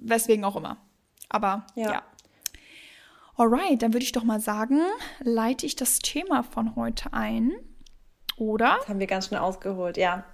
[0.03, 0.77] weswegen auch immer.
[1.29, 1.93] Aber ja.
[1.93, 2.03] Ja.
[3.37, 4.83] Alright, dann würde ich doch mal sagen,
[5.21, 7.53] leite ich das Thema von heute ein.
[8.37, 8.77] Oder?
[8.81, 10.25] Das haben wir ganz schnell ausgeholt, ja.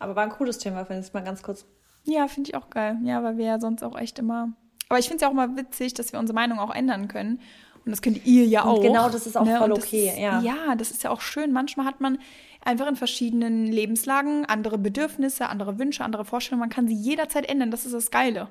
[0.00, 1.64] Aber war ein cooles Thema, finde ich mal ganz kurz.
[2.08, 2.98] Ja, finde ich auch geil.
[3.04, 4.52] Ja, weil wir ja sonst auch echt immer.
[4.88, 7.40] Aber ich finde es ja auch mal witzig, dass wir unsere Meinung auch ändern können.
[7.84, 8.82] Und das könnt ihr ja Und auch.
[8.82, 10.40] genau das ist auch voll Und das okay, ist, ja.
[10.40, 11.52] Ja, das ist ja auch schön.
[11.52, 12.18] Manchmal hat man
[12.64, 16.60] einfach in verschiedenen Lebenslagen andere Bedürfnisse, andere Wünsche, andere Vorstellungen.
[16.60, 17.70] Man kann sie jederzeit ändern.
[17.70, 18.48] Das ist das Geile.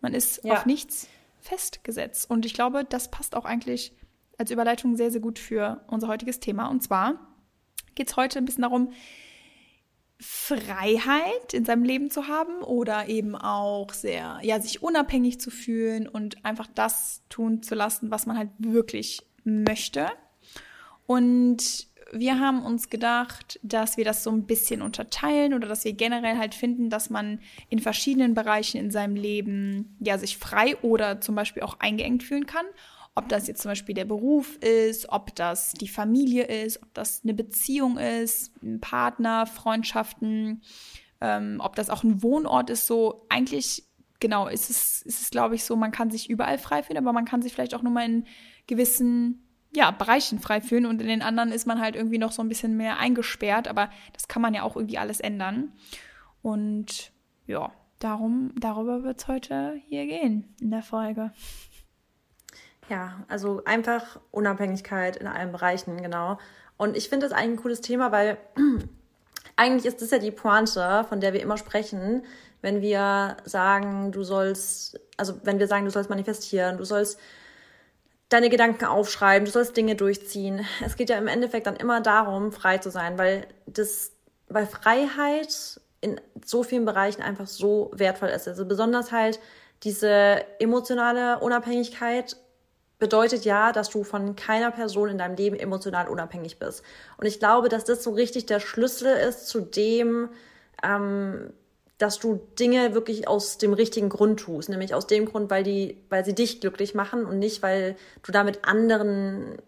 [0.00, 0.54] Man ist Ja.
[0.54, 1.08] auf nichts
[1.40, 2.28] festgesetzt.
[2.30, 3.92] Und ich glaube, das passt auch eigentlich
[4.38, 6.66] als Überleitung sehr, sehr gut für unser heutiges Thema.
[6.68, 7.14] Und zwar
[7.94, 8.92] geht es heute ein bisschen darum,
[10.22, 16.06] Freiheit in seinem Leben zu haben oder eben auch sehr, ja, sich unabhängig zu fühlen
[16.06, 20.06] und einfach das tun zu lassen, was man halt wirklich möchte.
[21.06, 25.94] Und wir haben uns gedacht, dass wir das so ein bisschen unterteilen oder dass wir
[25.94, 31.20] generell halt finden, dass man in verschiedenen Bereichen in seinem Leben ja sich frei oder
[31.20, 32.66] zum Beispiel auch eingeengt fühlen kann.
[33.14, 37.22] Ob das jetzt zum Beispiel der Beruf ist, ob das die Familie ist, ob das
[37.22, 40.62] eine Beziehung ist, ein Partner, Freundschaften,
[41.20, 43.84] ähm, ob das auch ein Wohnort ist, so eigentlich,
[44.18, 47.12] genau, ist es, ist es glaube ich so, man kann sich überall frei fühlen, aber
[47.12, 48.26] man kann sich vielleicht auch nur mal in
[48.66, 52.42] gewissen ja, Bereichen frei fühlen und in den anderen ist man halt irgendwie noch so
[52.42, 55.72] ein bisschen mehr eingesperrt, aber das kann man ja auch irgendwie alles ändern.
[56.42, 57.12] Und
[57.46, 61.32] ja, darum, darüber wird es heute hier gehen in der Folge.
[62.88, 66.38] Ja, also einfach Unabhängigkeit in allen Bereichen, genau.
[66.76, 68.38] Und ich finde das eigentlich ein cooles Thema, weil
[69.56, 72.24] eigentlich ist das ja die Pointe, von der wir immer sprechen,
[72.60, 77.18] wenn wir sagen, du sollst, also wenn wir sagen, du sollst manifestieren, du sollst
[78.28, 80.64] deine Gedanken aufschreiben, du sollst Dinge durchziehen.
[80.84, 84.12] Es geht ja im Endeffekt dann immer darum, frei zu sein, weil das,
[84.48, 88.48] weil Freiheit in so vielen Bereichen einfach so wertvoll ist.
[88.48, 89.38] Also besonders halt
[89.82, 92.36] diese emotionale Unabhängigkeit
[93.02, 96.84] bedeutet ja, dass du von keiner Person in deinem Leben emotional unabhängig bist.
[97.16, 100.28] Und ich glaube, dass das so richtig der Schlüssel ist zu dem,
[100.84, 101.52] ähm,
[101.98, 105.98] dass du Dinge wirklich aus dem richtigen Grund tust, nämlich aus dem Grund, weil die,
[106.10, 109.58] weil sie dich glücklich machen und nicht, weil du damit anderen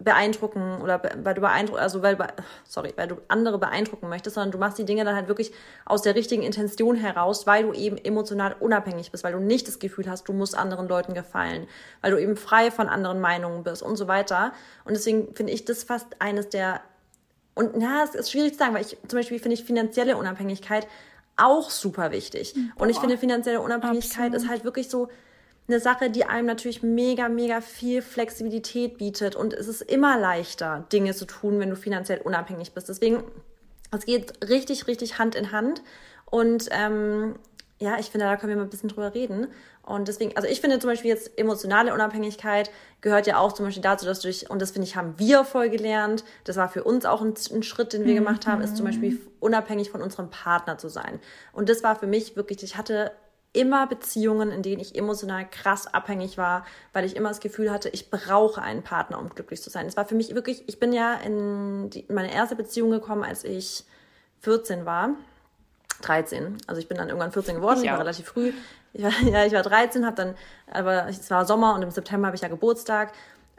[0.00, 2.16] beeindrucken oder weil du beeindrucken, also weil,
[2.64, 5.52] sorry, weil du andere beeindrucken möchtest, sondern du machst die Dinge dann halt wirklich
[5.84, 9.78] aus der richtigen Intention heraus, weil du eben emotional unabhängig bist, weil du nicht das
[9.78, 11.66] Gefühl hast, du musst anderen Leuten gefallen,
[12.00, 14.52] weil du eben frei von anderen Meinungen bist und so weiter.
[14.84, 16.80] Und deswegen finde ich das fast eines der,
[17.54, 20.86] und ja, es ist schwierig zu sagen, weil ich zum Beispiel finde ich finanzielle Unabhängigkeit
[21.36, 22.54] auch super wichtig.
[22.54, 24.42] Boah, und ich finde, finanzielle Unabhängigkeit absolut.
[24.42, 25.08] ist halt wirklich so
[25.70, 29.36] eine Sache, die einem natürlich mega, mega viel Flexibilität bietet.
[29.36, 32.88] Und es ist immer leichter, Dinge zu tun, wenn du finanziell unabhängig bist.
[32.88, 33.22] Deswegen,
[33.96, 35.82] es geht richtig, richtig Hand in Hand.
[36.26, 37.36] Und ähm,
[37.78, 39.48] ja, ich finde, da können wir mal ein bisschen drüber reden.
[39.82, 43.82] Und deswegen, also ich finde zum Beispiel jetzt emotionale Unabhängigkeit gehört ja auch zum Beispiel
[43.82, 46.84] dazu, dass du dich, und das finde ich, haben wir voll gelernt, das war für
[46.84, 48.24] uns auch ein, ein Schritt, den wir mhm.
[48.24, 51.18] gemacht haben, ist zum Beispiel unabhängig von unserem Partner zu sein.
[51.52, 53.12] Und das war für mich wirklich, ich hatte
[53.52, 57.88] immer Beziehungen, in denen ich emotional krass abhängig war, weil ich immer das Gefühl hatte,
[57.88, 59.86] ich brauche einen Partner, um glücklich zu sein.
[59.86, 63.24] Es war für mich wirklich, ich bin ja in, die, in meine erste Beziehung gekommen,
[63.24, 63.84] als ich
[64.40, 65.10] 14 war.
[66.02, 66.56] 13.
[66.66, 68.52] Also ich bin dann irgendwann 14 geworden, ich, ich war relativ früh.
[68.92, 70.34] Ich war, ja, ich war 13, habe dann,
[70.70, 73.12] aber es war Sommer und im September habe ich ja Geburtstag.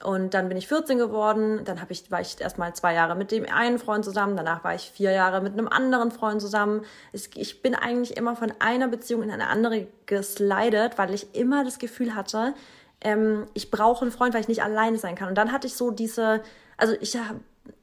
[0.03, 3.45] Und dann bin ich 14 geworden, dann ich, war ich erstmal zwei Jahre mit dem
[3.45, 6.83] einen Freund zusammen, danach war ich vier Jahre mit einem anderen Freund zusammen.
[7.11, 11.79] Ich bin eigentlich immer von einer Beziehung in eine andere geslidet, weil ich immer das
[11.79, 12.53] Gefühl hatte,
[13.01, 15.29] ähm, ich brauche einen Freund, weil ich nicht alleine sein kann.
[15.29, 16.41] Und dann hatte ich so diese,
[16.77, 17.17] also ich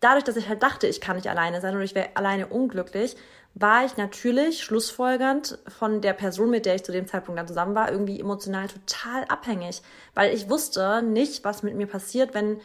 [0.01, 3.17] dadurch, dass ich halt dachte, ich kann nicht alleine sein oder ich wäre alleine unglücklich,
[3.55, 7.75] war ich natürlich schlussfolgernd von der Person, mit der ich zu dem Zeitpunkt dann zusammen
[7.75, 9.83] war, irgendwie emotional total abhängig,
[10.15, 12.61] weil ich wusste nicht, was mit mir passiert, wenn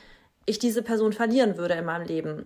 [0.46, 2.46] ich diese Person verlieren würde in meinem Leben.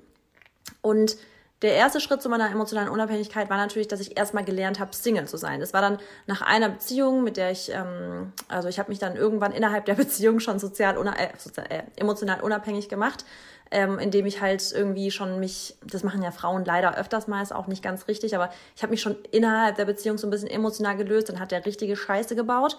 [0.81, 1.17] Und
[1.63, 5.27] der erste Schritt zu meiner emotionalen Unabhängigkeit war natürlich, dass ich erstmal gelernt habe, Single
[5.27, 5.59] zu sein.
[5.59, 5.97] Das war dann
[6.27, 9.93] nach einer Beziehung, mit der ich, ähm, also ich habe mich dann irgendwann innerhalb der
[9.95, 13.25] Beziehung schon sozial, äh, sozial äh, emotional unabhängig gemacht
[13.71, 17.53] ähm, indem ich halt irgendwie schon mich, das machen ja Frauen leider öfters mal, ist
[17.53, 20.49] auch nicht ganz richtig, aber ich habe mich schon innerhalb der Beziehung so ein bisschen
[20.49, 22.77] emotional gelöst, dann hat der richtige Scheiße gebaut.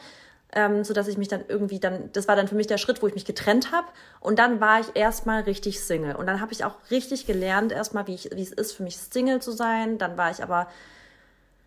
[0.50, 3.02] Ähm, so dass ich mich dann irgendwie dann, das war dann für mich der Schritt,
[3.02, 3.86] wo ich mich getrennt habe.
[4.18, 6.16] Und dann war ich erstmal richtig Single.
[6.16, 8.96] Und dann habe ich auch richtig gelernt, erstmal, wie, ich, wie es ist, für mich
[8.96, 9.98] Single zu sein.
[9.98, 10.68] Dann war ich aber,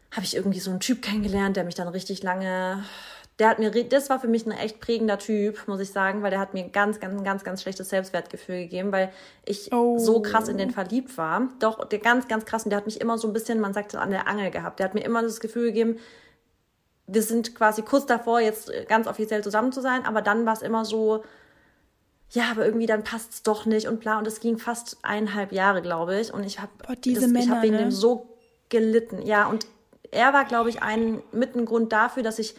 [0.09, 2.83] habe ich irgendwie so einen Typ kennengelernt, der mich dann richtig lange
[3.41, 6.29] der hat mir, das war für mich ein echt prägender Typ, muss ich sagen, weil
[6.29, 9.11] der hat mir ganz, ganz, ganz, ganz schlechtes Selbstwertgefühl gegeben, weil
[9.45, 9.97] ich oh.
[9.97, 11.49] so krass in den verliebt war.
[11.59, 13.95] Doch, der ganz, ganz krass, und der hat mich immer so ein bisschen, man sagt,
[13.95, 14.77] an der Angel gehabt.
[14.77, 15.97] Der hat mir immer das Gefühl gegeben,
[17.07, 20.61] wir sind quasi kurz davor, jetzt ganz offiziell zusammen zu sein, aber dann war es
[20.61, 21.23] immer so,
[22.29, 24.19] ja, aber irgendwie dann passt es doch nicht und bla.
[24.19, 26.31] Und es ging fast eineinhalb Jahre, glaube ich.
[26.31, 27.03] Und ich habe hab
[27.63, 27.79] wegen ne?
[27.79, 28.37] dem so
[28.69, 29.25] gelitten.
[29.25, 29.65] Ja, und
[30.11, 32.55] er war, glaube ich, ein mit ein Grund dafür, dass ich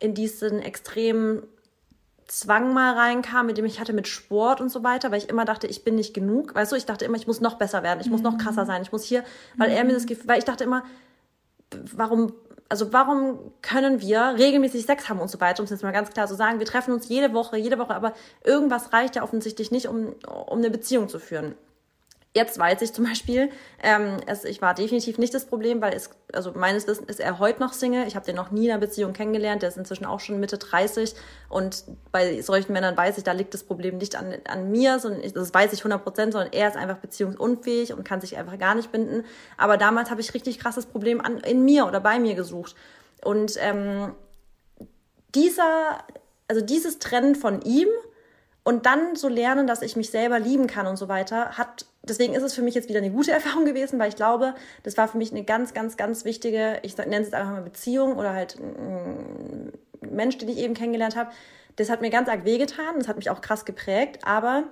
[0.00, 1.42] in diesen extremen
[2.26, 5.44] Zwang mal reinkam, mit dem ich hatte mit Sport und so weiter, weil ich immer
[5.44, 6.54] dachte, ich bin nicht genug.
[6.54, 8.82] Weißt du, ich dachte immer, ich muss noch besser werden, ich muss noch krasser sein,
[8.82, 9.24] ich muss hier,
[9.56, 9.76] weil mhm.
[9.76, 10.84] er mir das Gefühl, weil ich dachte immer,
[11.92, 12.32] warum,
[12.68, 16.10] also warum können wir regelmäßig Sex haben und so weiter, um es jetzt mal ganz
[16.10, 19.72] klar zu sagen, wir treffen uns jede Woche, jede Woche, aber irgendwas reicht ja offensichtlich
[19.72, 20.14] nicht, um,
[20.46, 21.56] um eine Beziehung zu führen.
[22.32, 23.50] Jetzt weiß ich zum Beispiel,
[23.82, 27.40] ähm, es, ich war definitiv nicht das Problem, weil es, also meines Wissens ist er
[27.40, 28.06] heute noch Single.
[28.06, 29.62] Ich habe den noch nie in einer Beziehung kennengelernt.
[29.62, 31.16] Der ist inzwischen auch schon Mitte 30
[31.48, 35.24] und bei solchen Männern weiß ich, da liegt das Problem nicht an, an mir, sondern
[35.24, 38.58] ich, das weiß ich 100 Prozent, sondern er ist einfach beziehungsunfähig und kann sich einfach
[38.60, 39.24] gar nicht binden.
[39.56, 42.76] Aber damals habe ich richtig krasses Problem an, in mir oder bei mir gesucht.
[43.24, 44.14] Und ähm,
[45.34, 45.98] dieser,
[46.46, 47.88] also dieses Trennen von ihm
[48.62, 52.34] und dann so lernen, dass ich mich selber lieben kann und so weiter, hat, deswegen
[52.34, 55.08] ist es für mich jetzt wieder eine gute Erfahrung gewesen, weil ich glaube, das war
[55.08, 58.34] für mich eine ganz, ganz, ganz wichtige, ich nenne es jetzt einfach mal Beziehung oder
[58.34, 61.30] halt ein Mensch, den ich eben kennengelernt habe.
[61.76, 64.64] Das hat mir ganz arg wehgetan, das hat mich auch krass geprägt, aber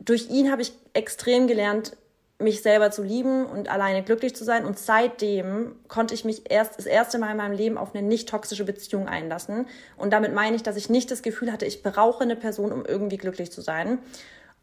[0.00, 1.96] durch ihn habe ich extrem gelernt,
[2.38, 4.64] mich selber zu lieben und alleine glücklich zu sein.
[4.64, 8.28] Und seitdem konnte ich mich erst das erste Mal in meinem Leben auf eine nicht
[8.28, 9.66] toxische Beziehung einlassen.
[9.96, 12.84] Und damit meine ich, dass ich nicht das Gefühl hatte, ich brauche eine Person, um
[12.84, 13.98] irgendwie glücklich zu sein.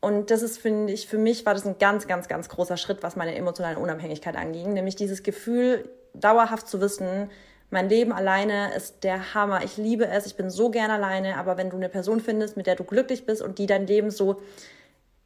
[0.02, 3.02] Und das ist, finde ich, für mich war das ein ganz, ganz, ganz großer Schritt,
[3.02, 4.74] was meine emotionale Unabhängigkeit anging.
[4.74, 7.32] Nämlich dieses Gefühl, dauerhaft zu wissen,
[7.72, 9.64] mein Leben alleine ist der Hammer.
[9.64, 11.38] Ich liebe es, ich bin so gern alleine.
[11.38, 14.12] Aber wenn du eine Person findest, mit der du glücklich bist und die dein Leben
[14.12, 14.42] so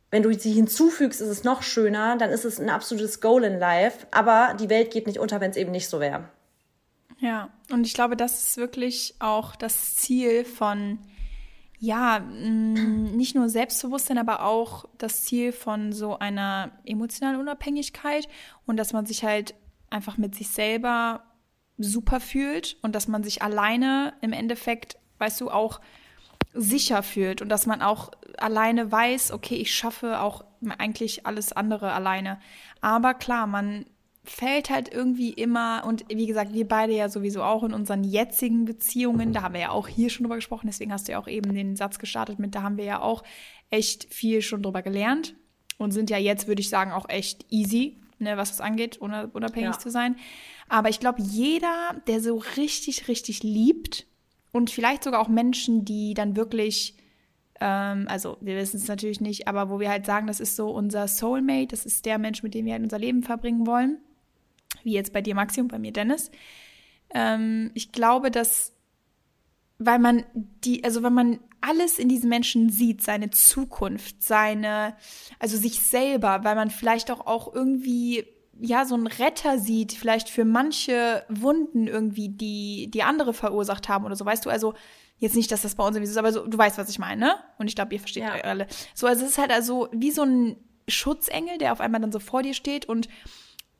[0.09, 3.59] wenn du sie hinzufügst, ist es noch schöner, dann ist es ein absolutes Goal in
[3.59, 4.07] Life.
[4.11, 6.29] Aber die Welt geht nicht unter, wenn es eben nicht so wäre.
[7.19, 10.99] Ja, und ich glaube, das ist wirklich auch das Ziel von,
[11.79, 18.27] ja, mm, nicht nur Selbstbewusstsein, aber auch das Ziel von so einer emotionalen Unabhängigkeit
[18.65, 19.55] und dass man sich halt
[19.89, 21.23] einfach mit sich selber
[21.77, 25.81] super fühlt und dass man sich alleine im Endeffekt, weißt du, auch
[26.53, 30.43] sicher fühlt und dass man auch alleine weiß, okay, ich schaffe auch
[30.77, 32.39] eigentlich alles andere alleine.
[32.81, 33.85] Aber klar, man
[34.23, 38.65] fällt halt irgendwie immer, und wie gesagt, wir beide ja sowieso auch in unseren jetzigen
[38.65, 41.27] Beziehungen, da haben wir ja auch hier schon drüber gesprochen, deswegen hast du ja auch
[41.27, 43.23] eben den Satz gestartet mit, da haben wir ja auch
[43.69, 45.35] echt viel schon drüber gelernt
[45.77, 49.75] und sind ja jetzt, würde ich sagen, auch echt easy, ne, was das angeht, unabhängig
[49.75, 49.79] ja.
[49.79, 50.17] zu sein.
[50.67, 54.07] Aber ich glaube, jeder, der so richtig, richtig liebt,
[54.51, 56.95] und vielleicht sogar auch Menschen, die dann wirklich,
[57.59, 60.69] ähm, also wir wissen es natürlich nicht, aber wo wir halt sagen, das ist so
[60.69, 63.97] unser Soulmate, das ist der Mensch, mit dem wir halt unser Leben verbringen wollen,
[64.83, 66.31] wie jetzt bei dir Maxi und bei mir Dennis.
[67.13, 68.73] Ähm, ich glaube, dass,
[69.79, 74.95] weil man die, also wenn man alles in diesen Menschen sieht, seine Zukunft, seine,
[75.39, 78.25] also sich selber, weil man vielleicht auch, auch irgendwie
[78.59, 84.05] ja, so ein Retter sieht, vielleicht für manche Wunden irgendwie, die, die andere verursacht haben
[84.05, 84.73] oder so, weißt du, also
[85.19, 86.99] jetzt nicht, dass das bei uns irgendwie so ist, aber so, du weißt, was ich
[86.99, 87.35] meine, ne?
[87.57, 88.33] Und ich glaube, ihr versteht ja.
[88.33, 88.67] alle.
[88.93, 92.19] So, also es ist halt also wie so ein Schutzengel, der auf einmal dann so
[92.19, 93.09] vor dir steht und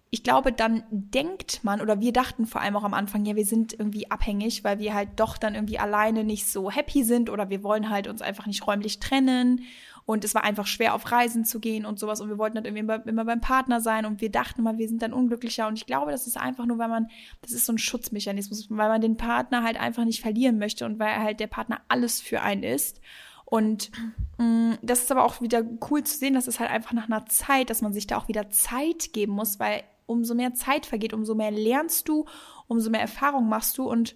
[0.10, 3.45] ich glaube, dann denkt man, oder wir dachten vor allem auch am Anfang, ja, wir
[3.45, 7.50] sind irgendwie abhängig, weil wir halt doch dann irgendwie alleine nicht so happy sind oder
[7.50, 9.63] wir wollen halt uns einfach nicht räumlich trennen
[10.08, 12.22] und es war einfach schwer, auf Reisen zu gehen und sowas.
[12.22, 14.06] Und wir wollten halt irgendwie immer, beim Partner sein.
[14.06, 15.67] Und wir dachten mal, wir sind dann unglücklicher.
[15.67, 17.10] Und ich glaube, das ist einfach nur, weil man,
[17.41, 20.98] das ist so ein Schutzmechanismus, weil man den Partner halt einfach nicht verlieren möchte und
[20.98, 23.02] weil halt der Partner alles für einen ist.
[23.43, 23.91] Und
[24.38, 27.10] mh, mm, das ist aber auch wieder cool zu sehen, dass es halt einfach nach
[27.10, 30.86] einer Zeit, dass man sich da auch wieder Zeit geben muss, weil umso mehr Zeit
[30.86, 32.24] vergeht, umso mehr lernst du,
[32.67, 34.15] umso mehr Erfahrung machst du und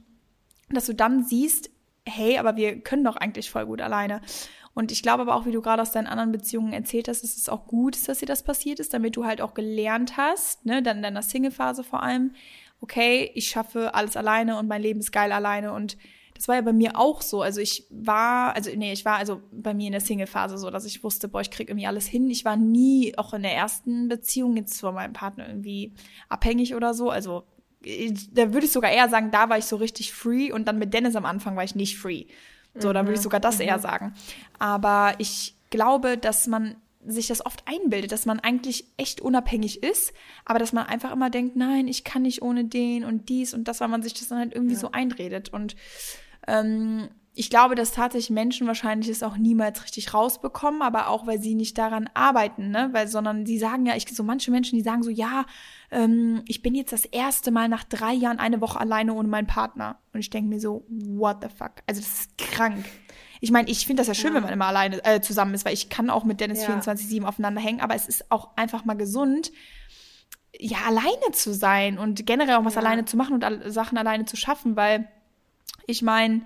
[0.69, 1.69] dass du dann siehst,
[2.05, 4.21] hey, aber wir können doch eigentlich voll gut alleine.
[4.73, 7.37] Und ich glaube aber auch, wie du gerade aus deinen anderen Beziehungen erzählt hast, ist
[7.37, 10.81] es auch gut, dass dir das passiert ist, damit du halt auch gelernt hast, ne,
[10.81, 12.33] dann in deiner Single-Phase vor allem,
[12.79, 15.97] okay, ich schaffe alles alleine und mein Leben ist geil alleine und
[16.41, 17.43] das war ja bei mir auch so.
[17.43, 20.85] Also ich war, also nee, ich war also bei mir in der Single-Phase so, dass
[20.85, 22.31] ich wusste, boah, ich krieg irgendwie alles hin.
[22.31, 25.93] Ich war nie, auch in der ersten Beziehung, jetzt von meinem Partner irgendwie
[26.29, 27.11] abhängig oder so.
[27.11, 27.43] Also
[28.31, 30.95] da würde ich sogar eher sagen, da war ich so richtig free und dann mit
[30.95, 32.25] Dennis am Anfang war ich nicht free.
[32.75, 33.23] So, dann würde ich mhm.
[33.23, 33.65] sogar das mhm.
[33.65, 34.13] eher sagen.
[34.59, 40.13] Aber ich glaube, dass man sich das oft einbildet, dass man eigentlich echt unabhängig ist,
[40.45, 43.67] aber dass man einfach immer denkt, nein, ich kann nicht ohne den und dies und
[43.67, 44.79] das, weil man sich das dann halt irgendwie ja.
[44.79, 45.49] so einredet.
[45.49, 45.75] Und
[46.47, 51.39] ähm, ich glaube, dass tatsächlich Menschen wahrscheinlich es auch niemals richtig rausbekommen, aber auch, weil
[51.39, 52.89] sie nicht daran arbeiten, ne?
[52.91, 55.45] Weil, sondern sie sagen ja, ich, so manche Menschen, die sagen so, ja,
[55.91, 59.47] ähm, ich bin jetzt das erste Mal nach drei Jahren eine Woche alleine ohne meinen
[59.47, 59.97] Partner.
[60.13, 61.71] Und ich denke mir so, what the fuck?
[61.87, 62.83] Also das ist krank.
[63.39, 64.35] Ich meine, ich finde das ja schön, ja.
[64.35, 66.77] wenn man immer alleine äh, zusammen ist, weil ich kann auch mit Dennis ja.
[66.77, 69.53] 24-7 aufeinander hängen, aber es ist auch einfach mal gesund,
[70.59, 72.81] ja, alleine zu sein und generell auch was ja.
[72.81, 75.07] alleine zu machen und Sachen alleine zu schaffen, weil
[75.87, 76.41] ich meine,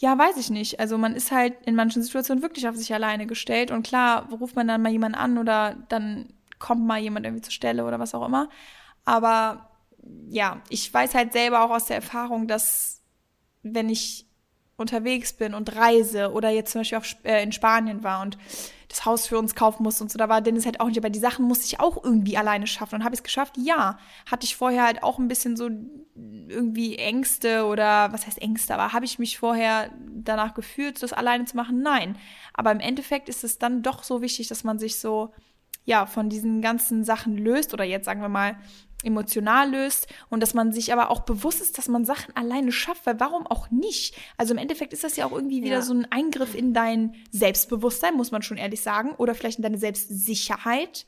[0.00, 0.80] ja, weiß ich nicht.
[0.80, 4.56] Also man ist halt in manchen Situationen wirklich auf sich alleine gestellt und klar ruft
[4.56, 8.14] man dann mal jemanden an oder dann kommt mal jemand irgendwie zur Stelle oder was
[8.14, 8.48] auch immer.
[9.04, 9.68] Aber
[10.26, 13.02] ja, ich weiß halt selber auch aus der Erfahrung, dass
[13.62, 14.26] wenn ich
[14.78, 18.38] unterwegs bin und reise oder jetzt zum Beispiel auf, äh, in Spanien war und
[18.90, 21.10] das Haus für uns kaufen musste und so, da war Dennis halt auch nicht, aber
[21.10, 23.54] die Sachen musste ich auch irgendwie alleine schaffen und habe ich es geschafft?
[23.56, 23.98] Ja.
[24.28, 25.70] Hatte ich vorher halt auch ein bisschen so
[26.48, 31.44] irgendwie Ängste oder was heißt Ängste, aber habe ich mich vorher danach gefühlt, das alleine
[31.44, 31.82] zu machen?
[31.82, 32.18] Nein.
[32.52, 35.32] Aber im Endeffekt ist es dann doch so wichtig, dass man sich so
[35.84, 38.56] ja, von diesen ganzen Sachen löst oder jetzt sagen wir mal
[39.02, 43.06] emotional löst und dass man sich aber auch bewusst ist, dass man Sachen alleine schafft,
[43.06, 44.16] weil warum auch nicht?
[44.36, 45.82] Also im Endeffekt ist das ja auch irgendwie wieder ja.
[45.82, 49.78] so ein Eingriff in dein Selbstbewusstsein, muss man schon ehrlich sagen, oder vielleicht in deine
[49.78, 51.06] Selbstsicherheit,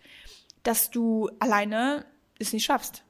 [0.62, 2.04] dass du alleine
[2.38, 3.04] es nicht schaffst.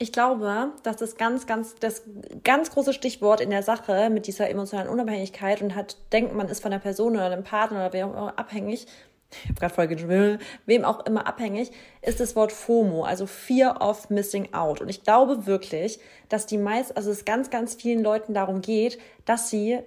[0.00, 2.04] Ich glaube, dass das ganz, ganz, das
[2.44, 6.62] ganz große Stichwort in der Sache mit dieser emotionalen Unabhängigkeit und hat, denkt man ist
[6.62, 8.86] von der Person oder dem Partner oder wer auch immer abhängig,
[9.30, 11.70] ich habe gerade voll geschwimmt, wem auch immer abhängig,
[12.02, 14.80] ist das Wort FOMO, also Fear of Missing Out.
[14.80, 18.98] Und ich glaube wirklich, dass die meist, also es ganz, ganz vielen Leuten darum geht,
[19.26, 19.80] dass sie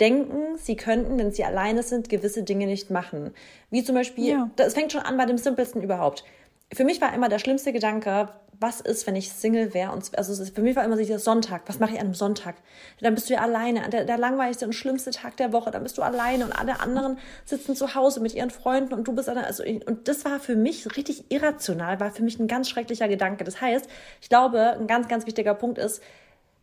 [0.00, 3.32] denken, sie könnten, wenn sie alleine sind, gewisse Dinge nicht machen.
[3.70, 4.50] Wie zum Beispiel, ja.
[4.56, 6.24] das fängt schon an bei dem simpelsten überhaupt.
[6.72, 8.28] Für mich war immer der schlimmste Gedanke,
[8.60, 9.92] was ist, wenn ich Single wäre?
[10.16, 11.62] Also für mich war immer dieser Sonntag.
[11.66, 12.56] Was mache ich an einem Sonntag?
[13.00, 13.88] Dann bist du ja alleine.
[13.90, 15.70] Der, der langweiligste und schlimmste Tag der Woche.
[15.70, 19.14] Dann bist du alleine und alle anderen sitzen zu Hause mit ihren Freunden und du
[19.14, 19.46] bist alleine.
[19.46, 23.44] Also, und das war für mich richtig irrational, war für mich ein ganz schrecklicher Gedanke.
[23.44, 23.88] Das heißt,
[24.20, 26.02] ich glaube, ein ganz, ganz wichtiger Punkt ist,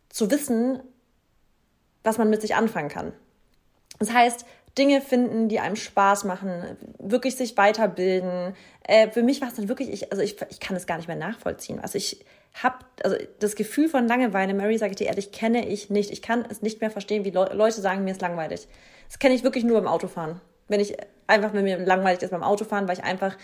[0.08, 0.80] zu wissen,
[2.02, 3.12] was man mit sich anfangen kann.
[3.98, 4.44] Das heißt,
[4.76, 8.54] Dinge finden, die einem Spaß machen, wirklich sich weiterbilden.
[8.82, 11.06] Äh, für mich war es dann wirklich, ich, also ich, ich kann es gar nicht
[11.06, 11.78] mehr nachvollziehen.
[11.80, 15.90] Also ich habe, also das Gefühl von Langeweile, Mary, sage ich dir ehrlich, kenne ich
[15.90, 16.10] nicht.
[16.10, 18.66] Ich kann es nicht mehr verstehen, wie Le Leute sagen, mir ist langweilig.
[19.08, 20.40] Das kenne ich wirklich nur beim Autofahren.
[20.68, 23.36] Wenn ich einfach, wenn mir langweilig ist beim Autofahren, weil ich einfach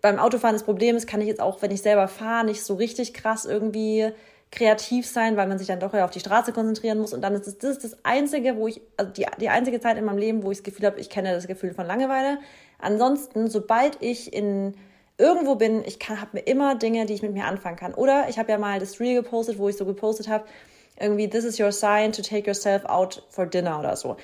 [0.00, 2.74] beim Autofahren das Problem ist, kann ich jetzt auch, wenn ich selber fahre, nicht so
[2.74, 4.12] richtig krass irgendwie
[4.54, 7.12] kreativ sein, weil man sich dann doch ja auf die Straße konzentrieren muss.
[7.12, 9.98] Und dann ist das, das, ist das Einzige, wo ich, also die, die einzige Zeit
[9.98, 12.38] in meinem Leben, wo ich das Gefühl habe, ich kenne das Gefühl von Langeweile.
[12.78, 14.74] Ansonsten, sobald ich in
[15.18, 17.94] irgendwo bin, ich habe mir immer Dinge, die ich mit mir anfangen kann.
[17.94, 20.44] Oder ich habe ja mal das Reel gepostet, wo ich so gepostet habe,
[20.98, 24.16] irgendwie, this is your sign to take yourself out for dinner oder so.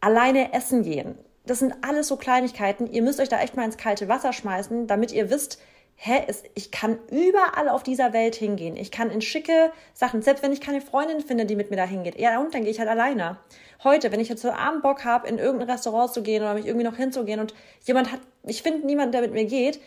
[0.00, 1.18] Alleine essen gehen.
[1.46, 2.86] Das sind alles so Kleinigkeiten.
[2.86, 5.60] Ihr müsst euch da echt mal ins kalte Wasser schmeißen, damit ihr wisst,
[5.96, 8.76] hä, es, ich kann überall auf dieser Welt hingehen.
[8.76, 11.84] Ich kann in schicke Sachen, selbst wenn ich keine Freundin finde, die mit mir da
[11.84, 13.38] hingeht, ja, und dann gehe ich halt alleine.
[13.82, 16.66] Heute, wenn ich jetzt zu Abend Bock habe, in irgendein Restaurant zu gehen oder mich
[16.66, 17.54] irgendwie noch hinzugehen und
[17.84, 19.80] jemand hat, ich finde niemanden, der mit mir geht,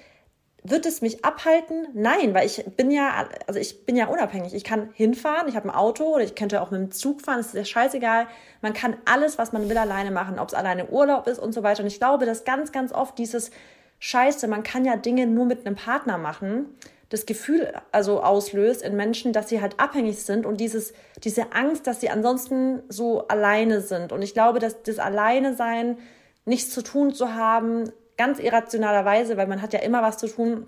[0.64, 1.88] wird es mich abhalten?
[1.94, 4.54] Nein, weil ich bin ja, also ich bin ja unabhängig.
[4.54, 7.38] Ich kann hinfahren, ich habe ein Auto oder ich könnte auch mit dem Zug fahren,
[7.38, 8.28] das ist ja scheißegal.
[8.62, 11.64] Man kann alles, was man will, alleine machen, ob es alleine Urlaub ist und so
[11.64, 11.84] weiter.
[11.84, 13.52] Und ich glaube, dass ganz, ganz oft dieses
[14.00, 16.68] Scheiße, man kann ja Dinge nur mit einem Partner machen,
[17.10, 21.88] das Gefühl also auslöst in Menschen, dass sie halt abhängig sind und dieses, diese Angst,
[21.88, 24.12] dass sie ansonsten so alleine sind.
[24.12, 25.98] Und ich glaube, dass das Alleine sein,
[26.46, 30.68] nichts zu tun zu haben, ganz irrationalerweise, weil man hat ja immer was zu tun,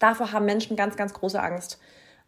[0.00, 1.78] davor haben Menschen ganz, ganz große Angst.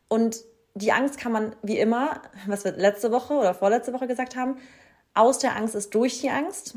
[0.09, 4.37] Und die Angst kann man wie immer, was wir letzte Woche oder vorletzte Woche gesagt
[4.37, 4.59] haben,
[5.15, 6.77] aus der Angst ist durch die Angst.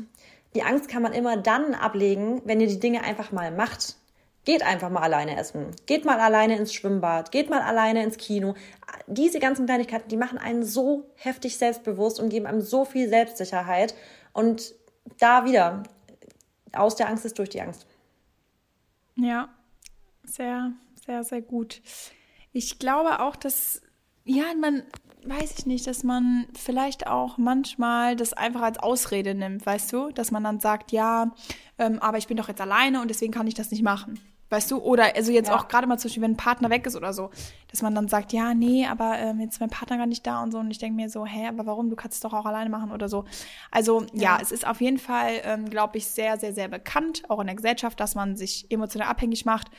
[0.54, 3.96] Die Angst kann man immer dann ablegen, wenn ihr die Dinge einfach mal macht.
[4.44, 5.66] Geht einfach mal alleine essen.
[5.86, 7.30] Geht mal alleine ins Schwimmbad.
[7.30, 8.54] Geht mal alleine ins Kino.
[9.06, 13.94] Diese ganzen Kleinigkeiten, die machen einen so heftig selbstbewusst und geben einem so viel Selbstsicherheit.
[14.32, 14.74] Und
[15.18, 15.82] da wieder,
[16.72, 17.86] aus der Angst ist durch die Angst.
[19.16, 19.50] Ja,
[20.24, 20.72] sehr,
[21.04, 21.82] sehr, sehr gut.
[22.52, 23.82] Ich glaube auch, dass,
[24.24, 24.82] ja, man,
[25.24, 30.10] weiß ich nicht, dass man vielleicht auch manchmal das einfach als Ausrede nimmt, weißt du?
[30.10, 31.32] Dass man dann sagt, ja,
[31.78, 34.20] ähm, aber ich bin doch jetzt alleine und deswegen kann ich das nicht machen.
[34.50, 34.78] Weißt du?
[34.78, 35.56] Oder also jetzt ja.
[35.56, 37.30] auch gerade mal zum Beispiel, wenn ein Partner weg ist oder so,
[37.68, 40.42] dass man dann sagt, ja, nee, aber ähm, jetzt ist mein Partner gar nicht da
[40.42, 40.58] und so.
[40.58, 41.88] Und ich denke mir so, hä, aber warum?
[41.88, 43.24] Du kannst es doch auch alleine machen oder so.
[43.70, 47.22] Also ja, ja es ist auf jeden Fall, ähm, glaube ich, sehr, sehr, sehr bekannt,
[47.28, 49.70] auch in der Gesellschaft, dass man sich emotional abhängig macht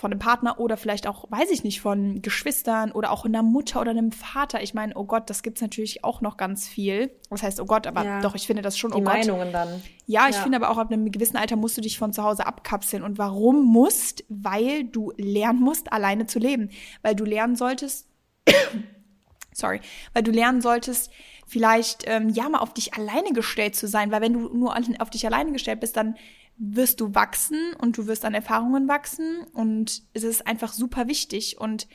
[0.00, 3.82] von einem Partner oder vielleicht auch, weiß ich nicht, von Geschwistern oder auch einer Mutter
[3.82, 4.62] oder einem Vater.
[4.62, 7.14] Ich meine, oh Gott, das gibt's natürlich auch noch ganz viel.
[7.28, 8.20] Was heißt, oh Gott, aber ja.
[8.22, 9.12] doch, ich finde das schon, Die oh Gott.
[9.12, 9.82] Meinungen dann.
[10.06, 10.42] Ja, ich ja.
[10.42, 13.02] finde aber auch ab einem gewissen Alter musst du dich von zu Hause abkapseln.
[13.02, 14.24] Und warum musst?
[14.30, 16.70] Weil du lernen musst, alleine zu leben.
[17.02, 18.08] Weil du lernen solltest,
[19.52, 19.82] sorry,
[20.14, 21.10] weil du lernen solltest,
[21.46, 25.10] vielleicht ähm, ja mal auf dich alleine gestellt zu sein, weil wenn du nur auf
[25.10, 26.16] dich alleine gestellt bist, dann
[26.62, 31.58] wirst du wachsen und du wirst an Erfahrungen wachsen und es ist einfach super wichtig
[31.58, 31.88] und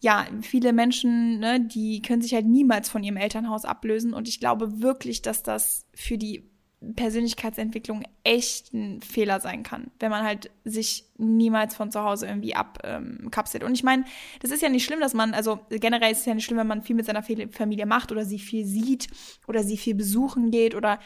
[0.00, 4.38] ja, viele Menschen, ne, die können sich halt niemals von ihrem Elternhaus ablösen und ich
[4.38, 6.44] glaube wirklich, dass das für die
[6.96, 12.54] Persönlichkeitsentwicklung echt ein Fehler sein kann, wenn man halt sich niemals von zu Hause irgendwie
[12.54, 13.62] abkapselt.
[13.62, 14.04] Ähm, und ich meine,
[14.40, 16.66] das ist ja nicht schlimm, dass man, also generell ist es ja nicht schlimm, wenn
[16.66, 19.08] man viel mit seiner Familie macht oder sie viel sieht
[19.46, 20.98] oder sie viel besuchen geht oder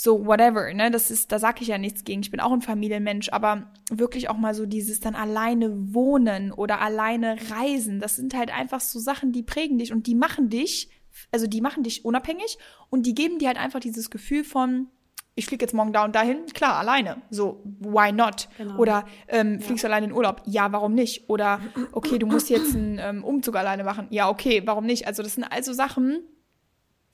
[0.00, 0.92] so whatever, ne?
[0.92, 2.20] Das ist, da sag ich ja nichts gegen.
[2.20, 6.80] Ich bin auch ein Familienmensch, aber wirklich auch mal so dieses dann alleine wohnen oder
[6.80, 10.88] alleine reisen, das sind halt einfach so Sachen, die prägen dich und die machen dich,
[11.32, 12.58] also die machen dich unabhängig
[12.90, 14.86] und die geben dir halt einfach dieses Gefühl von,
[15.34, 17.22] ich fliege jetzt morgen da und dahin, klar, alleine.
[17.30, 18.48] So, why not?
[18.56, 18.78] Genau.
[18.78, 19.88] Oder ähm, fliegst ja.
[19.88, 20.42] du alleine in Urlaub?
[20.46, 21.28] Ja, warum nicht?
[21.28, 24.06] Oder okay, du musst jetzt einen ähm, Umzug alleine machen.
[24.10, 25.08] Ja, okay, warum nicht?
[25.08, 26.20] Also das sind also Sachen,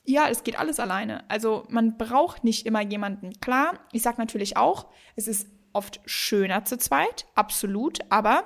[0.04, 1.24] ja, es geht alles alleine.
[1.28, 3.32] Also man braucht nicht immer jemanden.
[3.40, 4.86] Klar, ich sag natürlich auch,
[5.16, 8.44] es ist oft schöner zu zweit, absolut, aber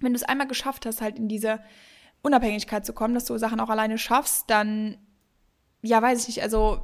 [0.00, 1.60] wenn du es einmal geschafft hast, halt in diese
[2.22, 4.96] Unabhängigkeit zu kommen, dass du Sachen auch alleine schaffst, dann,
[5.82, 6.80] ja, weiß ich nicht, also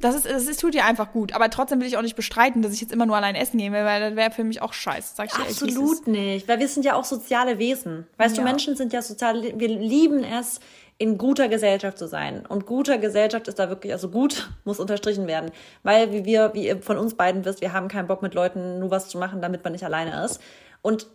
[0.00, 1.32] Das ist, das ist, tut dir einfach gut.
[1.32, 3.70] Aber trotzdem will ich auch nicht bestreiten, dass ich jetzt immer nur allein essen gehe,
[3.70, 5.14] weil das wäre für mich auch scheiße.
[5.14, 6.48] Sag ich Absolut ehrlich, nicht.
[6.48, 8.08] Weil wir sind ja auch soziale Wesen.
[8.16, 8.42] Weißt ja.
[8.42, 10.58] du, Menschen sind ja sozial, wir lieben es,
[11.02, 12.46] in guter Gesellschaft zu sein.
[12.46, 15.50] Und guter Gesellschaft ist da wirklich, also gut muss unterstrichen werden.
[15.82, 18.78] Weil, wie wir, wie ihr von uns beiden wisst, wir haben keinen Bock mit Leuten
[18.78, 20.40] nur was zu machen, damit man nicht alleine ist.
[20.80, 21.08] Und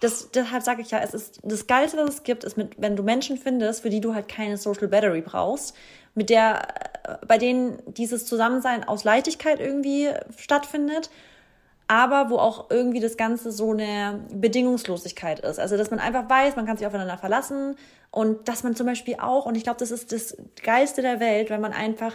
[0.00, 2.96] das, deshalb sage ich ja, es ist das Geilste, was es gibt, ist, mit, wenn
[2.96, 5.74] du Menschen findest, für die du halt keine Social Battery brauchst,
[6.14, 6.68] mit der,
[7.04, 11.08] äh, bei denen dieses Zusammensein aus Leichtigkeit irgendwie stattfindet,
[11.88, 15.58] aber wo auch irgendwie das Ganze so eine Bedingungslosigkeit ist.
[15.58, 17.76] Also, dass man einfach weiß, man kann sich aufeinander verlassen
[18.10, 21.50] und dass man zum Beispiel auch, und ich glaube, das ist das Geilste der Welt,
[21.50, 22.14] wenn man einfach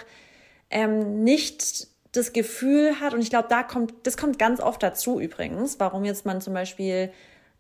[0.69, 5.19] ähm, nicht das Gefühl hat, und ich glaube, da kommt, das kommt ganz oft dazu
[5.19, 7.11] übrigens, warum jetzt man zum Beispiel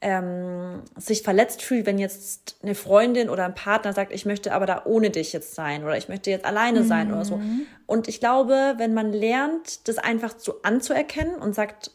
[0.01, 4.65] ähm, sich verletzt fühlt, wenn jetzt eine Freundin oder ein Partner sagt, ich möchte aber
[4.65, 6.87] da ohne dich jetzt sein oder ich möchte jetzt alleine mhm.
[6.87, 7.37] sein oder so.
[7.37, 7.65] Mhm.
[7.85, 11.91] Und ich glaube, wenn man lernt, das einfach so anzuerkennen und sagt,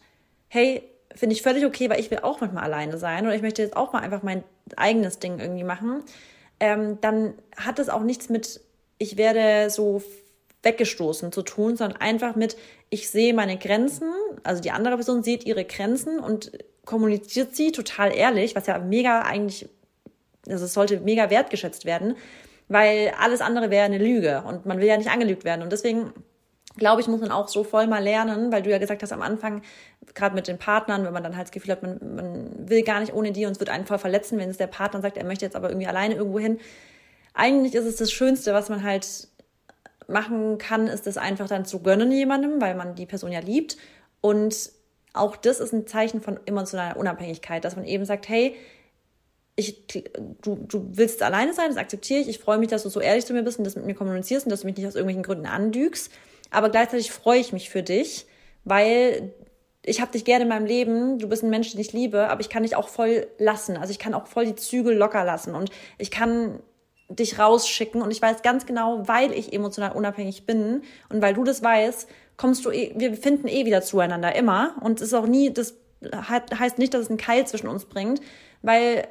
[0.47, 0.83] hey,
[1.15, 3.77] finde ich völlig okay, weil ich will auch manchmal alleine sein oder ich möchte jetzt
[3.77, 4.43] auch mal einfach mein
[4.75, 6.03] eigenes Ding irgendwie machen,
[6.61, 8.61] ähm, dann hat es auch nichts mit,
[8.99, 10.01] ich werde so
[10.63, 12.55] weggestoßen zu tun, sondern einfach mit,
[12.91, 16.51] ich sehe meine Grenzen, also die andere Person sieht ihre Grenzen und
[16.85, 19.67] kommuniziert sie total ehrlich, was ja mega eigentlich,
[20.47, 22.15] also es sollte mega wertgeschätzt werden,
[22.67, 25.63] weil alles andere wäre eine Lüge und man will ja nicht angelügt werden.
[25.63, 26.13] Und deswegen
[26.77, 29.23] glaube ich, muss man auch so voll mal lernen, weil du ja gesagt hast am
[29.23, 29.63] Anfang,
[30.15, 32.99] gerade mit den Partnern, wenn man dann halt das Gefühl hat, man, man will gar
[32.99, 35.25] nicht ohne die und es wird einen voll verletzen, wenn es der Partner sagt, er
[35.25, 36.59] möchte jetzt aber irgendwie alleine irgendwo hin.
[37.33, 39.27] Eigentlich ist es das Schönste, was man halt
[40.07, 43.77] machen kann, ist es einfach dann zu gönnen jemandem, weil man die Person ja liebt
[44.19, 44.71] und
[45.13, 48.55] auch das ist ein Zeichen von emotionaler Unabhängigkeit, dass man eben sagt, hey,
[49.55, 49.85] ich,
[50.41, 52.29] du, du willst alleine sein, das akzeptiere ich.
[52.29, 54.45] Ich freue mich, dass du so ehrlich zu mir bist und das mit mir kommunizierst
[54.45, 56.11] und dass du mich nicht aus irgendwelchen Gründen andügst.
[56.49, 58.25] Aber gleichzeitig freue ich mich für dich,
[58.63, 59.33] weil
[59.83, 62.41] ich habe dich gerne in meinem Leben, du bist ein Mensch, den ich liebe, aber
[62.41, 63.77] ich kann dich auch voll lassen.
[63.77, 66.59] Also ich kann auch voll die Zügel locker lassen und ich kann
[67.09, 71.43] dich rausschicken und ich weiß ganz genau, weil ich emotional unabhängig bin und weil du
[71.43, 72.07] das weißt,
[72.37, 74.75] kommst du, eh, wir finden eh wieder zueinander, immer.
[74.81, 75.75] Und es ist auch nie, das
[76.13, 78.21] heißt nicht, dass es einen Keil zwischen uns bringt,
[78.61, 79.07] weil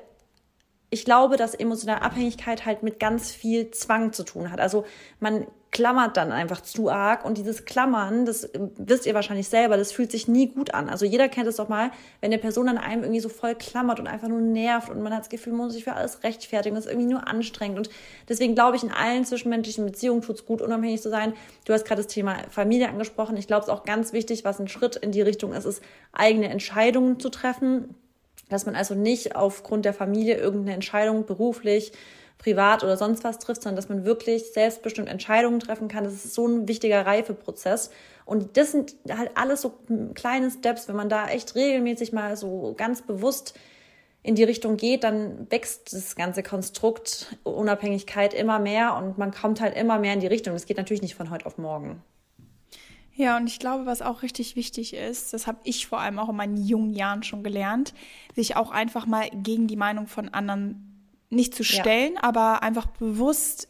[0.90, 4.60] ich glaube, dass emotionale Abhängigkeit halt mit ganz viel Zwang zu tun hat.
[4.60, 4.84] Also
[5.20, 9.92] man klammert dann einfach zu arg und dieses Klammern, das wisst ihr wahrscheinlich selber, das
[9.92, 10.88] fühlt sich nie gut an.
[10.88, 14.00] Also jeder kennt es doch mal, wenn eine Person an einem irgendwie so voll klammert
[14.00, 16.74] und einfach nur nervt und man hat das Gefühl, man muss sich für alles rechtfertigen,
[16.74, 17.90] das ist irgendwie nur anstrengend und
[18.28, 21.34] deswegen glaube ich, in allen zwischenmenschlichen Beziehungen tut es gut, unabhängig zu sein.
[21.64, 23.36] Du hast gerade das Thema Familie angesprochen.
[23.36, 25.82] Ich glaube, es ist auch ganz wichtig, was ein Schritt in die Richtung ist, ist
[26.12, 27.94] eigene Entscheidungen zu treffen
[28.50, 31.92] dass man also nicht aufgrund der Familie irgendeine Entscheidung beruflich,
[32.40, 36.04] privat oder sonst was trifft, sondern dass man wirklich selbstbestimmt Entscheidungen treffen kann.
[36.04, 37.90] Das ist so ein wichtiger Reifeprozess.
[38.24, 39.74] Und das sind halt alles so
[40.14, 40.88] kleine Steps.
[40.88, 43.58] Wenn man da echt regelmäßig mal so ganz bewusst
[44.22, 49.60] in die Richtung geht, dann wächst das ganze Konstrukt Unabhängigkeit immer mehr und man kommt
[49.60, 50.54] halt immer mehr in die Richtung.
[50.54, 52.02] Das geht natürlich nicht von heute auf morgen.
[53.14, 56.30] Ja, und ich glaube, was auch richtig wichtig ist, das habe ich vor allem auch
[56.30, 57.92] in meinen jungen Jahren schon gelernt,
[58.34, 60.89] sich auch einfach mal gegen die Meinung von anderen
[61.30, 62.22] nicht zu stellen, ja.
[62.22, 63.68] aber einfach bewusst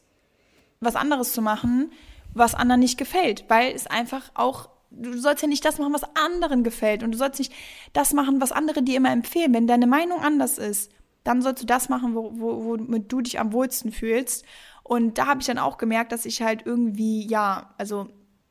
[0.80, 1.92] was anderes zu machen,
[2.32, 6.04] was anderen nicht gefällt, weil es einfach auch du sollst ja nicht das machen, was
[6.16, 7.52] anderen gefällt und du sollst nicht
[7.92, 9.54] das machen, was andere dir immer empfehlen.
[9.54, 10.90] Wenn deine Meinung anders ist,
[11.24, 14.44] dann sollst du das machen, wo, wo, womit du dich am wohlsten fühlst.
[14.82, 18.08] Und da habe ich dann auch gemerkt, dass ich halt irgendwie, ja, also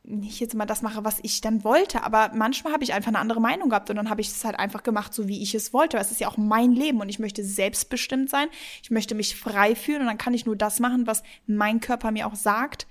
[0.09, 3.19] nicht jetzt mal das mache, was ich dann wollte, aber manchmal habe ich einfach eine
[3.19, 5.71] andere Meinung gehabt und dann habe ich es halt einfach gemacht, so wie ich es
[5.71, 5.97] wollte.
[5.97, 8.47] Es ist ja auch mein Leben und ich möchte selbstbestimmt sein.
[8.81, 12.11] Ich möchte mich frei fühlen und dann kann ich nur das machen, was mein Körper
[12.11, 12.87] mir auch sagt,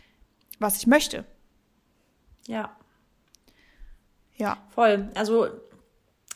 [0.59, 1.25] was ich möchte.
[2.47, 2.77] Ja.
[4.37, 4.57] Ja.
[4.75, 5.11] Voll.
[5.15, 5.49] Also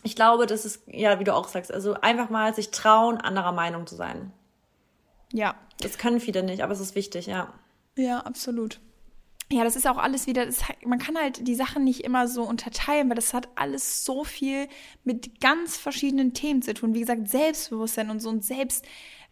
[0.03, 3.53] ich glaube, das ist, ja, wie du auch sagst, also einfach mal sich trauen, anderer
[3.53, 4.33] Meinung zu sein.
[5.33, 5.55] Ja.
[5.81, 7.55] Das können viele nicht, aber es ist wichtig, ja.
[7.97, 8.81] Ja, absolut
[9.53, 12.43] ja, das ist auch alles wieder, das, man kann halt die Sachen nicht immer so
[12.43, 14.69] unterteilen, weil das hat alles so viel
[15.05, 16.95] mit ganz verschiedenen Themen zu tun.
[16.95, 18.85] Wie gesagt, Selbstbewusstsein und so und Selbst,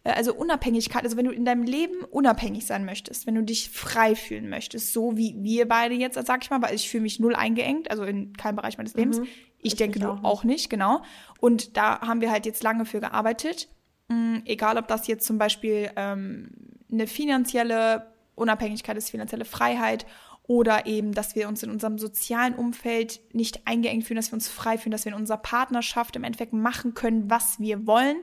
[0.03, 1.03] äh, also Unabhängigkeit.
[1.03, 4.93] Also wenn du in deinem Leben unabhängig sein möchtest, wenn du dich frei fühlen möchtest,
[4.93, 8.03] so wie wir beide jetzt, sag ich mal, weil ich fühle mich null eingeengt, also
[8.03, 9.19] in keinem Bereich meines Lebens.
[9.19, 9.27] Mhm.
[9.59, 11.01] Ich, ich denke, du auch, auch nicht, genau.
[11.39, 13.69] Und da haben wir halt jetzt lange für gearbeitet.
[14.09, 16.49] Mhm, egal, ob das jetzt zum Beispiel ähm,
[16.91, 18.10] eine finanzielle
[18.41, 20.05] Unabhängigkeit ist, finanzielle Freiheit
[20.43, 24.49] oder eben, dass wir uns in unserem sozialen Umfeld nicht eingeengt fühlen, dass wir uns
[24.49, 28.17] frei fühlen, dass wir in unserer Partnerschaft im Endeffekt machen können, was wir wollen.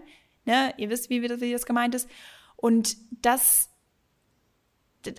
[0.45, 0.75] Ne?
[0.77, 2.09] Ihr wisst, wie, das gemeint ist.
[2.57, 3.71] Und das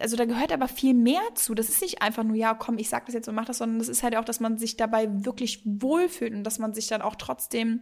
[0.02, 1.56] also da gehört aber viel mehr zu.
[1.56, 3.80] Das ist nicht einfach nur, ja, komm, ich sag das jetzt und mach das, sondern
[3.80, 7.02] das ist halt auch, dass man sich dabei wirklich wohlfühlt und dass man sich dann
[7.02, 7.82] auch trotzdem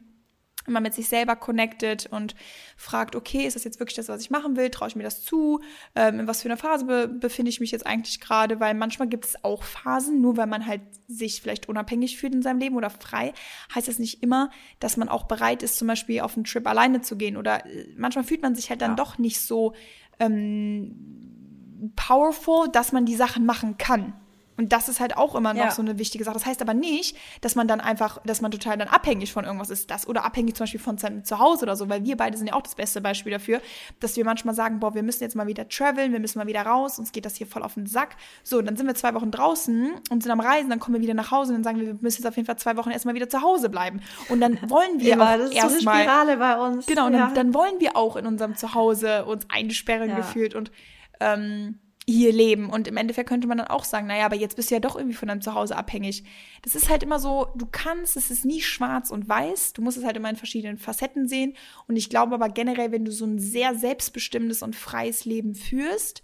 [0.67, 2.35] immer mit sich selber connected und
[2.75, 4.69] fragt, okay, ist das jetzt wirklich das, was ich machen will?
[4.69, 5.61] Traue ich mir das zu?
[5.95, 8.59] Ähm, in was für einer Phase be befinde ich mich jetzt eigentlich gerade?
[8.59, 12.41] Weil manchmal gibt es auch Phasen, nur weil man halt sich vielleicht unabhängig fühlt in
[12.41, 13.33] seinem Leben oder frei,
[13.73, 14.49] heißt das nicht immer,
[14.79, 17.37] dass man auch bereit ist, zum Beispiel auf einen Trip alleine zu gehen.
[17.37, 18.95] Oder äh, manchmal fühlt man sich halt dann ja.
[18.95, 19.73] doch nicht so
[20.19, 24.13] ähm, powerful, dass man die Sachen machen kann.
[24.57, 25.71] Und das ist halt auch immer noch ja.
[25.71, 26.33] so eine wichtige Sache.
[26.33, 29.69] Das heißt aber nicht, dass man dann einfach, dass man total dann abhängig von irgendwas
[29.69, 32.47] ist, das oder abhängig zum Beispiel von seinem Zuhause oder so, weil wir beide sind
[32.47, 33.61] ja auch das beste Beispiel dafür,
[33.99, 36.63] dass wir manchmal sagen, boah, wir müssen jetzt mal wieder traveln, wir müssen mal wieder
[36.63, 38.15] raus, uns geht das hier voll auf den Sack.
[38.43, 41.13] So, dann sind wir zwei Wochen draußen und sind am Reisen, dann kommen wir wieder
[41.13, 43.15] nach Hause und dann sagen wir, wir müssen jetzt auf jeden Fall zwei Wochen erstmal
[43.15, 44.01] wieder zu Hause bleiben.
[44.29, 45.69] Und dann wollen wir immer, auch erstmal.
[45.69, 46.85] So Spirale bei uns.
[46.87, 47.19] Genau, und ja.
[47.27, 50.17] dann, dann, wollen wir auch in unserem Zuhause uns einsperren ja.
[50.17, 50.71] gefühlt und
[51.19, 51.79] ähm,
[52.09, 52.69] hier leben.
[52.69, 54.95] Und im Endeffekt könnte man dann auch sagen, naja, aber jetzt bist du ja doch
[54.95, 56.23] irgendwie von deinem Zuhause abhängig.
[56.61, 59.73] Das ist halt immer so, du kannst, es ist nie schwarz und weiß.
[59.73, 61.55] Du musst es halt immer in verschiedenen Facetten sehen.
[61.87, 66.23] Und ich glaube aber generell, wenn du so ein sehr selbstbestimmtes und freies Leben führst,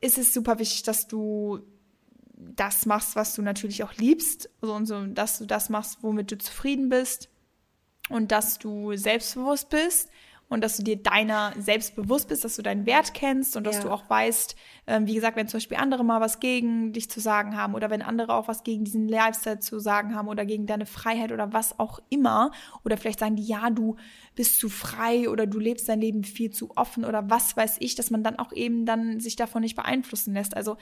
[0.00, 1.60] ist es super wichtig, dass du
[2.32, 4.48] das machst, was du natürlich auch liebst.
[4.62, 7.28] Also und so, dass du das machst, womit du zufrieden bist.
[8.08, 10.08] Und dass du selbstbewusst bist
[10.48, 13.76] und dass du dir deiner selbst bewusst bist, dass du deinen Wert kennst und dass
[13.76, 13.82] ja.
[13.82, 17.20] du auch weißt, ähm, wie gesagt, wenn zum Beispiel andere mal was gegen dich zu
[17.20, 20.66] sagen haben oder wenn andere auch was gegen diesen Lifestyle zu sagen haben oder gegen
[20.66, 22.50] deine Freiheit oder was auch immer
[22.84, 23.96] oder vielleicht sagen die, ja, du
[24.34, 27.94] bist zu frei oder du lebst dein Leben viel zu offen oder was weiß ich,
[27.94, 30.56] dass man dann auch eben dann sich davon nicht beeinflussen lässt.
[30.56, 30.76] Also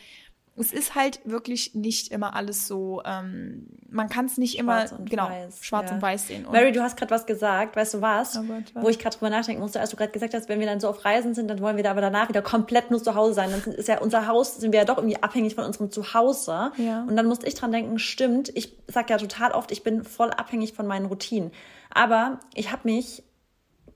[0.58, 5.04] es ist halt wirklich nicht immer alles so, ähm, man kann es nicht schwarz immer
[5.04, 5.96] genau weiß, schwarz ja.
[5.96, 6.46] und weiß sehen.
[6.46, 8.36] Und Mary, du hast gerade was gesagt, weißt du was?
[8.36, 8.84] Oh Gott, was?
[8.84, 10.88] Wo ich gerade drüber nachdenken musste, als du gerade gesagt hast, wenn wir dann so
[10.88, 13.50] auf Reisen sind, dann wollen wir da aber danach wieder komplett nur zu Hause sein.
[13.50, 16.72] Dann ist ja unser Haus, sind wir ja doch irgendwie abhängig von unserem Zuhause.
[16.78, 17.02] Ja.
[17.02, 20.30] Und dann musste ich dran denken, stimmt, ich sag ja total oft, ich bin voll
[20.30, 21.52] abhängig von meinen Routinen.
[21.90, 23.22] Aber ich habe mich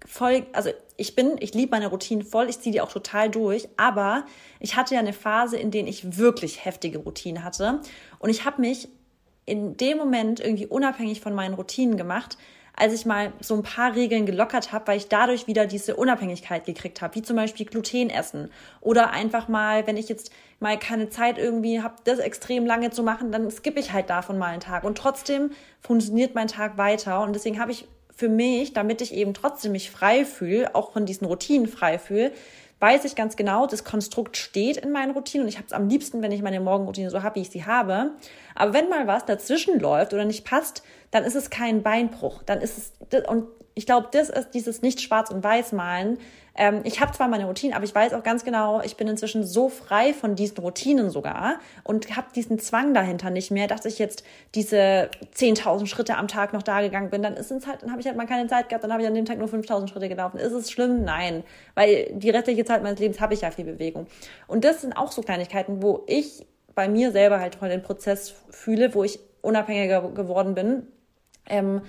[0.06, 0.70] voll, also
[1.00, 4.26] ich bin, ich liebe meine Routinen voll, ich ziehe die auch total durch, aber
[4.58, 7.80] ich hatte ja eine Phase, in der ich wirklich heftige Routinen hatte.
[8.18, 8.88] Und ich habe mich
[9.46, 12.36] in dem Moment irgendwie unabhängig von meinen Routinen gemacht,
[12.76, 16.66] als ich mal so ein paar Regeln gelockert habe, weil ich dadurch wieder diese Unabhängigkeit
[16.66, 18.50] gekriegt habe, wie zum Beispiel Gluten essen
[18.82, 20.30] oder einfach mal, wenn ich jetzt
[20.60, 24.36] mal keine Zeit irgendwie habe, das extrem lange zu machen, dann skippe ich halt davon
[24.36, 24.84] mal einen Tag.
[24.84, 27.22] Und trotzdem funktioniert mein Tag weiter.
[27.22, 27.86] Und deswegen habe ich
[28.20, 32.32] für mich, damit ich eben trotzdem mich frei fühle, auch von diesen Routinen frei fühle,
[32.78, 35.88] weiß ich ganz genau, das Konstrukt steht in meinen Routinen und ich habe es am
[35.88, 38.10] liebsten, wenn ich meine Morgenroutine so habe, wie ich sie habe.
[38.54, 42.42] Aber wenn mal was dazwischen läuft oder nicht passt, dann ist es kein Beinbruch.
[42.42, 46.18] Dann ist es, und ich glaube, das ist dieses nicht schwarz und weiß malen,
[46.54, 49.44] ähm, ich habe zwar meine Routinen, aber ich weiß auch ganz genau, ich bin inzwischen
[49.44, 53.98] so frei von diesen Routinen sogar und habe diesen Zwang dahinter nicht mehr, dass ich
[53.98, 54.24] jetzt
[54.54, 57.22] diese 10.000 Schritte am Tag noch da gegangen bin.
[57.22, 59.08] Dann ist es halt, dann habe ich halt mal keine Zeit gehabt, dann habe ich
[59.08, 60.38] an dem Tag nur 5.000 Schritte gelaufen.
[60.38, 61.04] Ist es schlimm?
[61.04, 61.44] Nein,
[61.74, 64.06] weil die restliche Zeit meines Lebens habe ich ja viel Bewegung.
[64.46, 68.34] Und das sind auch so Kleinigkeiten, wo ich bei mir selber halt voll den Prozess
[68.50, 70.86] fühle, wo ich unabhängiger geworden bin.
[71.48, 71.82] Ähm,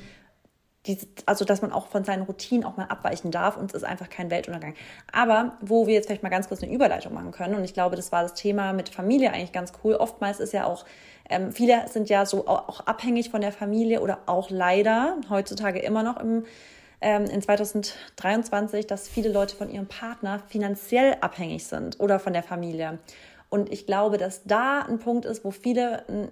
[0.87, 3.83] die, also dass man auch von seinen Routinen auch mal abweichen darf und es ist
[3.83, 4.73] einfach kein Weltuntergang.
[5.11, 7.95] Aber wo wir jetzt vielleicht mal ganz kurz eine Überleitung machen können und ich glaube,
[7.95, 9.95] das war das Thema mit Familie eigentlich ganz cool.
[9.95, 10.85] Oftmals ist ja auch,
[11.29, 16.03] ähm, viele sind ja so auch abhängig von der Familie oder auch leider heutzutage immer
[16.03, 16.45] noch im
[17.01, 22.43] ähm, in 2023, dass viele Leute von ihrem Partner finanziell abhängig sind oder von der
[22.43, 22.99] Familie.
[23.51, 26.27] Und ich glaube, dass da ein Punkt ist, wo viele äh,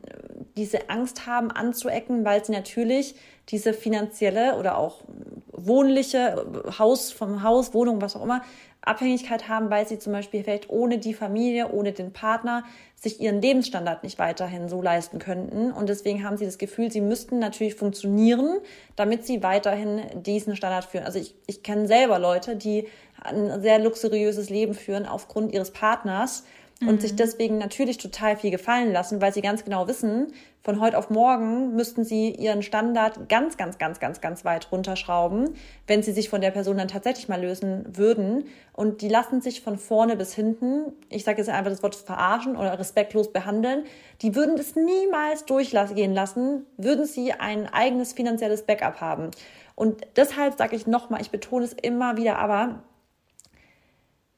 [0.56, 3.14] diese Angst haben anzuecken, weil sie natürlich
[3.50, 5.04] diese finanzielle oder auch
[5.52, 6.46] wohnliche
[6.80, 8.42] Haus vom Haus, Wohnung, was auch immer,
[8.82, 12.64] Abhängigkeit haben, weil sie zum Beispiel vielleicht ohne die Familie, ohne den Partner
[12.96, 15.74] sich ihren Lebensstandard nicht weiterhin so leisten könnten.
[15.74, 18.60] Und deswegen haben sie das Gefühl, sie müssten natürlich funktionieren,
[18.96, 21.04] damit sie weiterhin diesen Standard führen.
[21.04, 22.88] Also ich, ich kenne selber Leute, die
[23.22, 26.46] ein sehr luxuriöses Leben führen aufgrund ihres Partners
[26.82, 27.00] und mhm.
[27.00, 30.28] sich deswegen natürlich total viel gefallen lassen, weil sie ganz genau wissen,
[30.62, 35.56] von heute auf morgen müssten sie ihren Standard ganz, ganz, ganz, ganz, ganz weit runterschrauben,
[35.88, 38.46] wenn sie sich von der Person dann tatsächlich mal lösen würden.
[38.74, 42.56] Und die lassen sich von vorne bis hinten, ich sage jetzt einfach das Wort verarschen
[42.56, 43.84] oder respektlos behandeln,
[44.22, 49.32] die würden das niemals durchgehen lassen, würden sie ein eigenes finanzielles Backup haben.
[49.76, 52.84] Und deshalb sage ich nochmal, ich betone es immer wieder, aber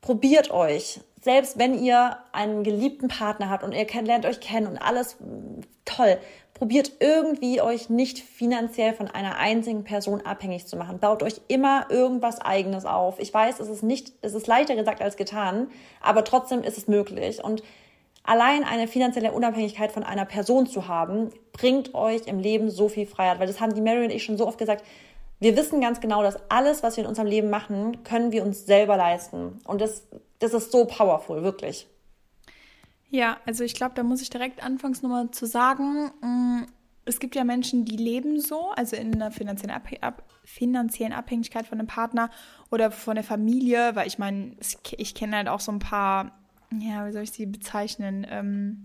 [0.02, 1.02] probiert euch.
[1.22, 5.18] Selbst wenn ihr einen geliebten Partner habt und ihr lernt euch kennen und alles
[5.86, 6.18] toll,
[6.56, 11.00] probiert irgendwie euch nicht finanziell von einer einzigen Person abhängig zu machen.
[11.00, 13.20] Baut euch immer irgendwas eigenes auf.
[13.20, 15.70] Ich weiß, es ist nicht, es ist leichter gesagt als getan,
[16.02, 17.44] aber trotzdem ist es möglich.
[17.44, 17.64] Und
[18.24, 23.08] allein eine finanzielle Unabhängigkeit von einer Person zu haben, bringt euch im Leben so viel
[23.08, 23.40] Freiheit.
[23.40, 24.84] Weil das haben die Mary und ich schon so oft gesagt.
[25.40, 28.68] Wir wissen ganz genau, dass alles, was wir in unserem Leben machen, können wir uns
[28.68, 29.60] selber leisten.
[29.66, 30.04] Und das,
[30.42, 31.88] das ist so powerful, wirklich.
[33.10, 36.66] Ja, also ich glaube, da muss ich direkt anfangs nochmal zu sagen, mm,
[37.06, 41.68] es gibt ja Menschen, die leben so, also in einer finanziellen, Abh ab finanziellen Abhängigkeit
[41.68, 42.30] von einem Partner
[42.72, 44.56] oder von der Familie, weil ich meine,
[44.98, 46.32] ich kenne halt auch so ein paar,
[46.72, 48.82] ja, wie soll ich sie bezeichnen, ähm,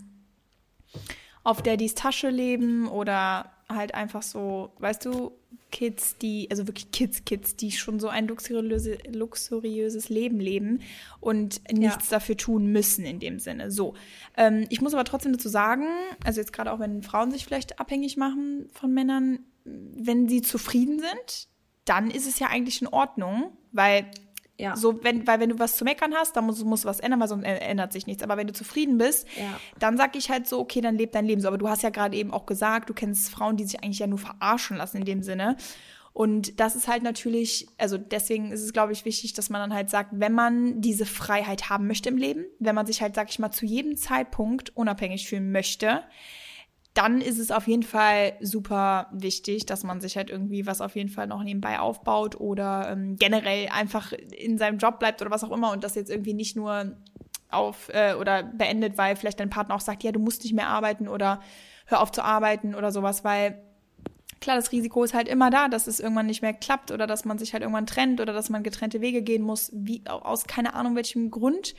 [1.43, 5.33] auf der Daddies Tasche leben oder halt einfach so, weißt du,
[5.71, 10.79] Kids, die, also wirklich Kids, Kids, die schon so ein luxuriöse, luxuriöses Leben leben
[11.19, 12.17] und nichts ja.
[12.17, 13.69] dafür tun müssen in dem Sinne.
[13.69, 13.93] So.
[14.37, 15.85] Ähm, ich muss aber trotzdem dazu sagen,
[16.23, 20.99] also jetzt gerade auch wenn Frauen sich vielleicht abhängig machen von Männern, wenn sie zufrieden
[20.99, 21.49] sind,
[21.83, 24.05] dann ist es ja eigentlich in Ordnung, weil
[24.59, 24.75] ja.
[24.75, 27.19] So, wenn, weil wenn du was zu meckern hast, dann musst, musst du was ändern,
[27.19, 28.23] weil sonst ändert sich nichts.
[28.23, 29.59] Aber wenn du zufrieden bist, ja.
[29.79, 31.47] dann sag ich halt so, okay, dann leb dein Leben so.
[31.47, 34.07] Aber du hast ja gerade eben auch gesagt, du kennst Frauen, die sich eigentlich ja
[34.07, 35.57] nur verarschen lassen in dem Sinne.
[36.11, 39.77] Und das ist halt natürlich, also deswegen ist es, glaube ich, wichtig, dass man dann
[39.77, 43.29] halt sagt, wenn man diese Freiheit haben möchte im Leben, wenn man sich halt, sag
[43.29, 46.01] ich mal, zu jedem Zeitpunkt unabhängig fühlen möchte,
[46.97, 50.95] dann ist es auf jeden Fall super wichtig, dass man sich halt irgendwie was auf
[50.95, 55.43] jeden Fall noch nebenbei aufbaut oder ähm, generell einfach in seinem Job bleibt oder was
[55.43, 56.97] auch immer und das jetzt irgendwie nicht nur
[57.51, 60.69] auf äh, oder beendet, weil vielleicht dein Partner auch sagt, ja, du musst nicht mehr
[60.69, 61.39] arbeiten oder
[61.85, 63.61] hör auf zu arbeiten oder sowas, weil
[64.41, 67.25] klar, das Risiko ist halt immer da, dass es irgendwann nicht mehr klappt oder dass
[67.25, 70.73] man sich halt irgendwann trennt oder dass man getrennte Wege gehen muss, wie aus keine
[70.73, 71.75] Ahnung welchem Grund.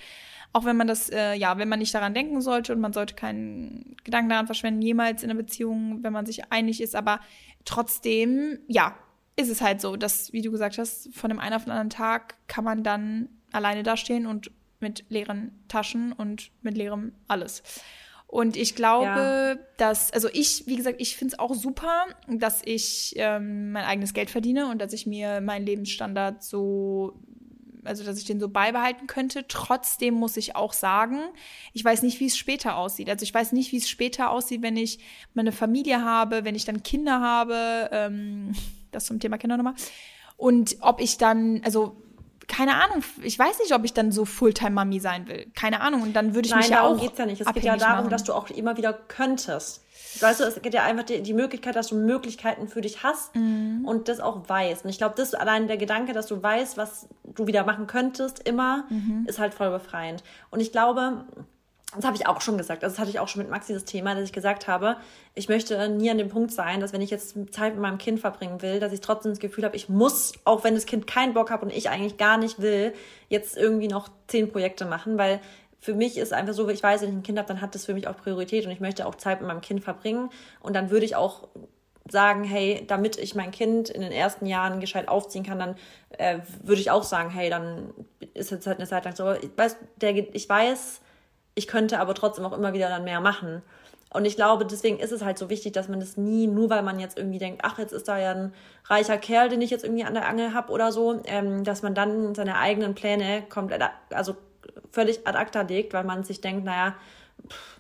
[0.53, 3.15] Auch wenn man das, äh, ja, wenn man nicht daran denken sollte und man sollte
[3.15, 7.21] keinen Gedanken daran verschwenden, jemals in einer Beziehung, wenn man sich einig ist, aber
[7.65, 8.97] trotzdem, ja,
[9.37, 11.91] ist es halt so, dass, wie du gesagt hast, von dem einen auf den anderen
[11.91, 17.63] Tag kann man dann alleine dastehen und mit leeren Taschen und mit leerem alles.
[18.27, 19.67] Und ich glaube, ja.
[19.79, 24.13] dass, also ich, wie gesagt, ich finde es auch super, dass ich ähm, mein eigenes
[24.13, 27.19] Geld verdiene und dass ich mir meinen Lebensstandard so
[27.89, 29.47] also dass ich den so beibehalten könnte.
[29.49, 31.19] Trotzdem muss ich auch sagen,
[31.73, 33.11] ich weiß nicht, wie es später aussieht.
[33.11, 35.01] Also ich weiß nicht, wie es später aussieht, wenn ich
[35.35, 37.89] meine Familie habe, wenn ich dann Kinder habe.
[37.91, 38.55] Ähm,
[38.93, 39.75] das zum Thema Kinder nochmal.
[40.37, 41.97] Und ob ich dann, also
[42.49, 45.47] keine Ahnung, ich weiß nicht, ob ich dann so Fulltime-Mami sein will.
[45.55, 46.03] Keine Ahnung.
[46.03, 46.91] Und dann würde ich Nein, mich ja auch.
[46.91, 47.41] Nein, darum geht's ja nicht.
[47.43, 48.11] Es geht ja darum, machen.
[48.11, 49.85] dass du auch immer wieder könntest.
[50.21, 53.37] Weißt du, es geht ja einfach die, die Möglichkeit, dass du Möglichkeiten für dich hast
[53.37, 53.83] mhm.
[53.85, 54.85] und das auch weißt.
[54.85, 58.49] Und ich glaube, das allein der Gedanke, dass du weißt, was du wieder machen könntest,
[58.49, 59.27] immer, mhm.
[59.29, 60.25] ist halt voll befreiend.
[60.51, 61.27] Und ich glaube,
[61.97, 63.85] das habe ich auch schon gesagt, also das hatte ich auch schon mit Maxi das
[63.85, 64.97] Thema, dass ich gesagt habe,
[65.35, 68.21] ich möchte nie an dem Punkt sein, dass wenn ich jetzt Zeit mit meinem Kind
[68.21, 71.33] verbringen will, dass ich trotzdem das Gefühl habe, ich muss, auch wenn das Kind keinen
[71.33, 72.93] Bock hat und ich eigentlich gar nicht will,
[73.31, 75.41] jetzt irgendwie noch zehn Projekte machen, weil
[75.81, 77.87] für mich ist einfach so, ich weiß, wenn ich ein Kind habe, dann hat das
[77.87, 80.29] für mich auch Priorität und ich möchte auch Zeit mit meinem Kind verbringen.
[80.61, 81.49] Und dann würde ich auch
[82.11, 85.77] sagen, hey, damit ich mein Kind in den ersten Jahren gescheit aufziehen kann, dann
[86.19, 87.95] äh, würde ich auch sagen, hey, dann
[88.35, 89.33] ist jetzt halt eine Zeit lang so.
[89.33, 91.01] Ich weiß, der, ich weiß,
[91.59, 93.63] ich könnte aber trotzdem auch immer wieder dann mehr machen.
[94.11, 96.83] Und ich glaube, deswegen ist es halt so wichtig, dass man das nie, nur weil
[96.83, 98.55] man jetzt irgendwie denkt, ach, jetzt ist da ja ein
[98.87, 101.95] reicher Kerl, den ich jetzt irgendwie an der Angel habe oder so, ähm, dass man
[101.95, 104.37] dann seine eigenen Pläne komplett, also
[104.93, 106.95] völlig ad acta legt, weil man sich denkt, naja,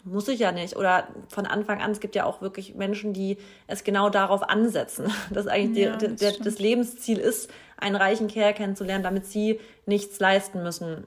[0.05, 0.77] muss ich ja nicht.
[0.77, 5.11] Oder von Anfang an, es gibt ja auch wirklich Menschen, die es genau darauf ansetzen,
[5.31, 10.19] dass eigentlich ja, die, das, das Lebensziel ist, einen reichen Kerl kennenzulernen, damit sie nichts
[10.19, 11.07] leisten müssen.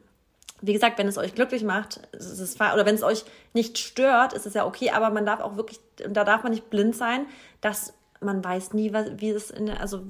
[0.62, 4.34] Wie gesagt, wenn es euch glücklich macht, ist es oder wenn es euch nicht stört,
[4.34, 7.26] ist es ja okay, aber man darf auch wirklich, da darf man nicht blind sein,
[7.62, 10.04] dass man weiß nie, wie es in, also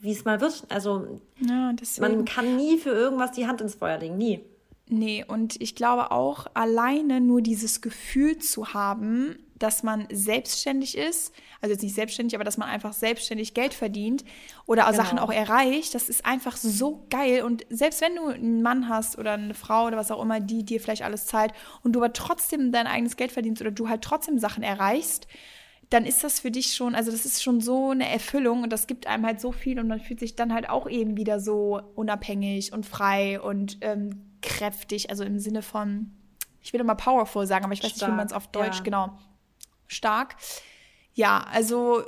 [0.00, 0.64] wie es mal wird.
[0.68, 4.40] Also ja, man kann nie für irgendwas die Hand ins Feuer legen, nie.
[4.88, 11.32] Nee, und ich glaube auch, alleine nur dieses Gefühl zu haben, dass man selbstständig ist,
[11.60, 14.24] also jetzt nicht selbstständig, aber dass man einfach selbstständig Geld verdient
[14.66, 14.96] oder genau.
[14.96, 17.42] Sachen auch erreicht, das ist einfach so geil.
[17.42, 20.64] Und selbst wenn du einen Mann hast oder eine Frau oder was auch immer, die
[20.64, 21.52] dir vielleicht alles zahlt
[21.82, 25.28] und du aber trotzdem dein eigenes Geld verdienst oder du halt trotzdem Sachen erreichst,
[25.90, 28.86] dann ist das für dich schon, also das ist schon so eine Erfüllung und das
[28.86, 31.80] gibt einem halt so viel und man fühlt sich dann halt auch eben wieder so
[31.94, 36.10] unabhängig und frei und ähm, kräftig, also im Sinne von,
[36.62, 38.78] ich will immer powerful sagen, aber ich weiß Stark, nicht, wie man es auf Deutsch,
[38.78, 38.82] ja.
[38.82, 39.18] genau,
[39.92, 40.36] stark.
[41.14, 42.02] Ja, also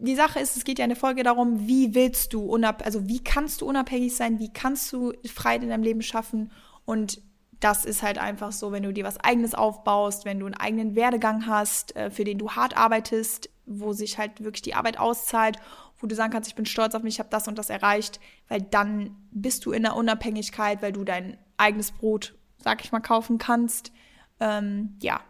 [0.00, 3.22] die Sache ist, es geht ja in der Folge darum, wie willst du, also wie
[3.22, 6.50] kannst du unabhängig sein, wie kannst du Freiheit in deinem Leben schaffen
[6.84, 7.20] und
[7.60, 10.96] das ist halt einfach so, wenn du dir was eigenes aufbaust, wenn du einen eigenen
[10.96, 15.58] Werdegang hast, äh, für den du hart arbeitest, wo sich halt wirklich die Arbeit auszahlt,
[15.98, 18.18] wo du sagen kannst, ich bin stolz auf mich, ich habe das und das erreicht,
[18.48, 23.00] weil dann bist du in der Unabhängigkeit, weil du dein eigenes Brot, sag ich mal,
[23.00, 23.92] kaufen kannst.
[24.40, 25.20] Ähm, ja.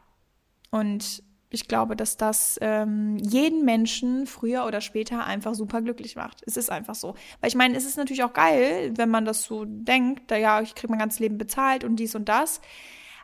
[0.71, 6.43] Und ich glaube, dass das ähm, jeden Menschen früher oder später einfach super glücklich macht.
[6.47, 7.15] Es ist einfach so.
[7.41, 10.61] Weil ich meine, es ist natürlich auch geil, wenn man das so denkt, da ja,
[10.61, 12.61] ich kriege mein ganzes Leben bezahlt und dies und das.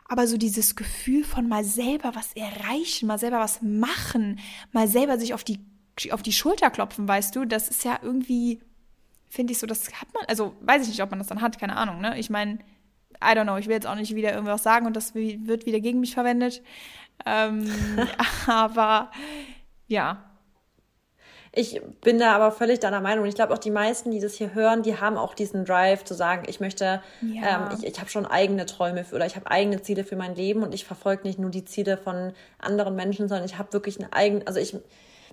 [0.09, 4.39] Aber so dieses Gefühl von mal selber was erreichen, mal selber was machen,
[4.73, 5.59] mal selber sich auf die,
[6.11, 8.59] auf die Schulter klopfen, weißt du, das ist ja irgendwie,
[9.29, 11.59] finde ich so, das hat man, also weiß ich nicht, ob man das dann hat,
[11.59, 12.17] keine Ahnung, ne?
[12.19, 12.59] Ich meine,
[13.21, 15.79] I don't know, ich will jetzt auch nicht wieder irgendwas sagen und das wird wieder
[15.79, 16.61] gegen mich verwendet.
[17.25, 17.69] Ähm,
[18.47, 19.11] aber
[19.87, 20.23] ja.
[21.53, 23.25] Ich bin da aber völlig deiner Meinung.
[23.25, 26.13] Ich glaube auch die meisten, die das hier hören, die haben auch diesen Drive zu
[26.13, 27.69] sagen, ich möchte, ja.
[27.71, 30.35] ähm, ich, ich habe schon eigene Träume für, oder ich habe eigene Ziele für mein
[30.35, 33.99] Leben und ich verfolge nicht nur die Ziele von anderen Menschen, sondern ich habe wirklich
[33.99, 34.75] ein eigen, also ich,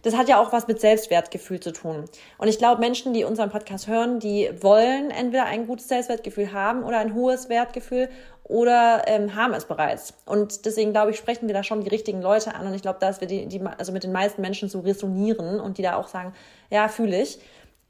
[0.01, 2.05] das hat ja auch was mit Selbstwertgefühl zu tun.
[2.39, 6.85] Und ich glaube, Menschen, die unseren Podcast hören, die wollen entweder ein gutes Selbstwertgefühl haben
[6.85, 8.09] oder ein hohes Wertgefühl
[8.45, 10.14] oder ähm, haben es bereits.
[10.26, 12.66] Und deswegen glaube ich, sprechen wir da schon die richtigen Leute an.
[12.66, 15.78] Und ich glaube, dass wir die, die, also mit den meisten Menschen so resonieren und
[15.78, 16.34] die da auch sagen,
[16.70, 17.38] ja, fühle ich.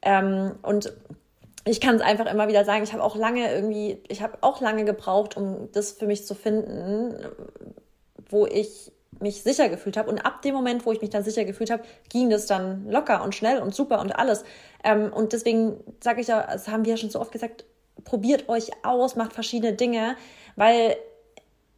[0.03, 0.93] Ähm, und
[1.65, 4.61] ich kann es einfach immer wieder sagen, ich habe auch lange irgendwie, ich habe auch
[4.61, 7.17] lange gebraucht, um das für mich zu finden,
[8.29, 10.11] wo ich mich sicher gefühlt habe.
[10.11, 13.25] Und ab dem Moment, wo ich mich dann sicher gefühlt habe, ging das dann locker
[13.25, 14.45] und schnell und super und alles.
[14.85, 17.65] Ähm, und deswegen sage ich ja, das haben wir ja schon so oft gesagt,
[18.03, 20.17] probiert euch aus, macht verschiedene Dinge,
[20.57, 20.97] weil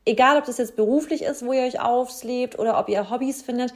[0.05, 3.75] egal, ob das jetzt beruflich ist, wo ihr euch auslebt oder ob ihr Hobbys findet,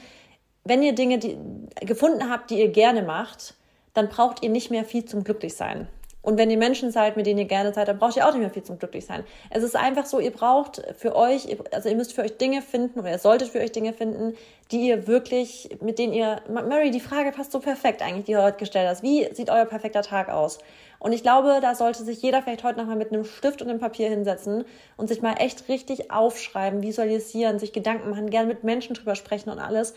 [0.64, 1.38] wenn ihr Dinge die,
[1.80, 3.54] gefunden habt, die ihr gerne macht,
[3.94, 5.88] dann braucht ihr nicht mehr viel zum Glücklichsein.
[6.22, 8.42] Und wenn ihr Menschen seid, mit denen ihr gerne seid, dann braucht ihr auch nicht
[8.42, 9.24] mehr viel zum Glücklichsein.
[9.48, 13.00] Es ist einfach so, ihr braucht für euch, also ihr müsst für euch Dinge finden
[13.00, 14.36] oder ihr solltet für euch Dinge finden,
[14.70, 18.42] die ihr wirklich, mit denen ihr, Mary, die Frage passt so perfekt eigentlich, die du
[18.42, 19.02] heute gestellt hast.
[19.02, 20.58] Wie sieht euer perfekter Tag aus?
[21.00, 23.80] Und ich glaube, da sollte sich jeder vielleicht heute nochmal mit einem Stift und einem
[23.80, 24.64] Papier hinsetzen
[24.96, 29.50] und sich mal echt richtig aufschreiben, visualisieren, sich Gedanken machen, gerne mit Menschen drüber sprechen
[29.50, 29.94] und alles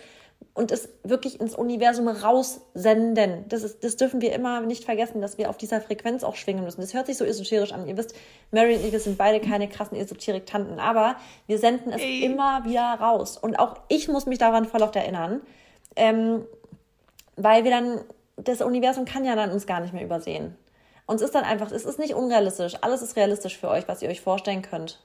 [0.53, 3.45] und es wirklich ins Universum raussenden.
[3.49, 6.63] Das, ist, das dürfen wir immer nicht vergessen, dass wir auf dieser Frequenz auch schwingen
[6.63, 6.81] müssen.
[6.81, 7.87] Das hört sich so esoterisch an.
[7.87, 8.15] Ihr wisst,
[8.51, 11.15] Mary und ich, wir sind beide keine krassen Esoterik-Tanten, aber
[11.47, 12.23] wir senden es Ey.
[12.23, 13.37] immer wieder raus.
[13.37, 15.41] Und auch ich muss mich daran voll oft erinnern,
[15.95, 16.45] ähm,
[17.35, 18.01] weil wir dann,
[18.35, 20.55] das Universum kann ja dann uns gar nicht mehr übersehen.
[21.05, 22.75] Und es ist dann einfach, es ist nicht unrealistisch.
[22.81, 25.01] Alles ist realistisch für euch, was ihr euch vorstellen könnt.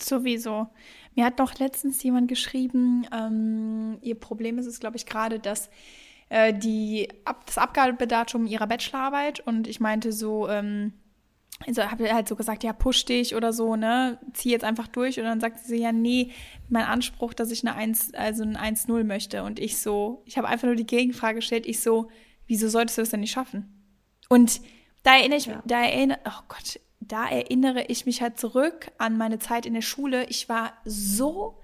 [0.00, 0.68] Sowieso.
[1.14, 5.70] Mir hat doch letztens jemand geschrieben, ähm, ihr Problem ist es, glaube ich, gerade, dass
[6.28, 10.92] äh, die, ab, das Abgabedatum ihrer Bachelorarbeit und ich meinte so, ähm,
[11.66, 15.18] also habe halt so gesagt, ja, push dich oder so, ne, zieh jetzt einfach durch
[15.18, 16.30] und dann sagt sie ja, nee,
[16.68, 20.46] mein Anspruch, dass ich eine 1, also ein 1-0 möchte und ich so, ich habe
[20.46, 22.08] einfach nur die Gegenfrage gestellt, ich so,
[22.46, 23.74] wieso solltest du das denn nicht schaffen?
[24.28, 24.60] Und
[25.08, 25.62] da erinnere ich, ja.
[25.64, 29.80] da erinnere, oh Gott, da erinnere ich mich halt zurück an meine Zeit in der
[29.80, 30.26] Schule.
[30.26, 31.58] Ich war so,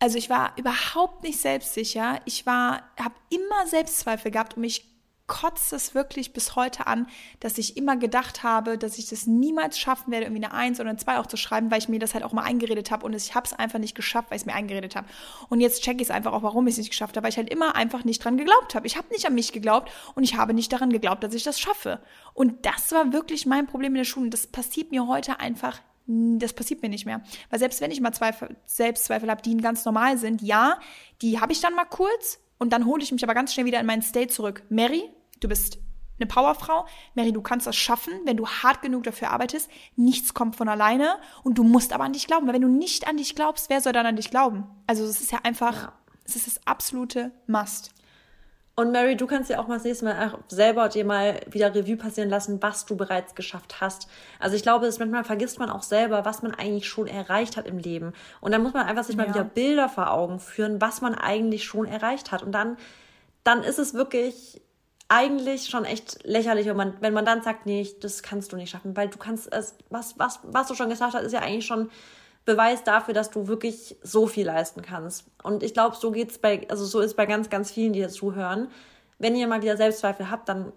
[0.00, 2.20] also ich war überhaupt nicht selbstsicher.
[2.26, 4.84] Ich war, habe immer Selbstzweifel gehabt und mich
[5.26, 7.06] kotzt es wirklich bis heute an,
[7.40, 10.90] dass ich immer gedacht habe, dass ich das niemals schaffen werde, irgendwie eine Eins oder
[10.90, 13.14] eine Zwei auch zu schreiben, weil ich mir das halt auch mal eingeredet habe und
[13.14, 15.06] ich habe es einfach nicht geschafft, weil ich es mir eingeredet habe.
[15.48, 17.36] Und jetzt checke ich es einfach auch, warum ich es nicht geschafft habe, weil ich
[17.38, 18.86] halt immer einfach nicht dran geglaubt habe.
[18.86, 21.58] Ich habe nicht an mich geglaubt und ich habe nicht daran geglaubt, dass ich das
[21.58, 22.00] schaffe.
[22.34, 24.30] Und das war wirklich mein Problem in der Schule.
[24.30, 27.20] Das passiert mir heute einfach das passiert mir nicht mehr.
[27.50, 30.78] Weil selbst wenn ich mal Zweifel, Selbstzweifel habe, die ganz normal sind, ja,
[31.20, 33.80] die habe ich dann mal kurz und dann hole ich mich aber ganz schnell wieder
[33.80, 34.62] in meinen State zurück.
[34.68, 35.02] Mary,
[35.40, 35.78] Du bist
[36.18, 36.86] eine Powerfrau.
[37.14, 39.70] Mary, du kannst das schaffen, wenn du hart genug dafür arbeitest.
[39.96, 42.46] Nichts kommt von alleine und du musst aber an dich glauben.
[42.46, 44.64] Weil wenn du nicht an dich glaubst, wer soll dann an dich glauben?
[44.86, 45.92] Also es ist ja einfach, ja.
[46.24, 47.92] es ist das absolute Must.
[48.78, 51.96] Und Mary, du kannst ja auch mal das nächste Mal selber dir mal wieder Revue
[51.96, 54.06] passieren lassen, was du bereits geschafft hast.
[54.38, 57.66] Also ich glaube, dass manchmal vergisst man auch selber, was man eigentlich schon erreicht hat
[57.66, 58.12] im Leben.
[58.42, 59.22] Und dann muss man einfach sich ja.
[59.22, 62.42] mal wieder Bilder vor Augen führen, was man eigentlich schon erreicht hat.
[62.42, 62.76] Und dann,
[63.44, 64.60] dann ist es wirklich
[65.08, 68.70] eigentlich schon echt lächerlich, wenn man, wenn man dann sagt, nee, das kannst du nicht
[68.70, 71.66] schaffen, weil du kannst es, was, was, was du schon gesagt hast, ist ja eigentlich
[71.66, 71.90] schon
[72.44, 75.24] Beweis dafür, dass du wirklich so viel leisten kannst.
[75.42, 78.14] Und ich glaube, so geht's bei, also so ist bei ganz, ganz vielen, die jetzt
[78.14, 78.68] zuhören.
[79.18, 80.72] Wenn ihr mal wieder Selbstzweifel habt, dann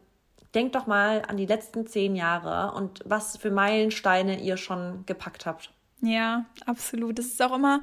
[0.55, 5.45] denkt doch mal an die letzten zehn Jahre und was für Meilensteine ihr schon gepackt
[5.45, 5.71] habt.
[6.01, 7.19] Ja, absolut.
[7.19, 7.81] Das ist auch immer,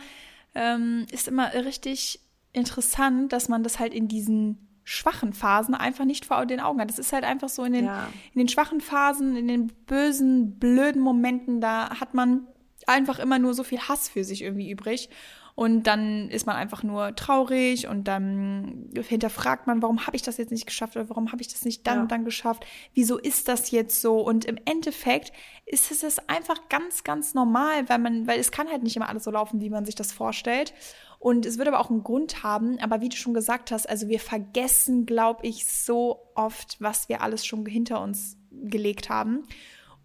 [0.54, 2.20] ähm, ist immer richtig
[2.52, 6.88] interessant, dass man das halt in diesen schwachen Phasen einfach nicht vor den Augen hat.
[6.88, 8.08] Das ist halt einfach so in den, ja.
[8.32, 12.46] in den schwachen Phasen, in den bösen, blöden Momenten, da hat man
[12.86, 15.10] einfach immer nur so viel Hass für sich irgendwie übrig.
[15.56, 20.36] Und dann ist man einfach nur traurig und dann hinterfragt man, warum habe ich das
[20.36, 22.02] jetzt nicht geschafft oder warum habe ich das nicht dann ja.
[22.02, 22.66] und dann geschafft?
[22.92, 24.20] Wieso ist das jetzt so?
[24.20, 25.32] Und im Endeffekt
[25.64, 29.08] ist es das einfach ganz, ganz normal, weil man, weil es kann halt nicht immer
[29.08, 30.74] alles so laufen, wie man sich das vorstellt.
[31.18, 32.78] Und es wird aber auch einen Grund haben.
[32.80, 37.22] Aber wie du schon gesagt hast, also wir vergessen, glaube ich, so oft, was wir
[37.22, 39.44] alles schon hinter uns gelegt haben.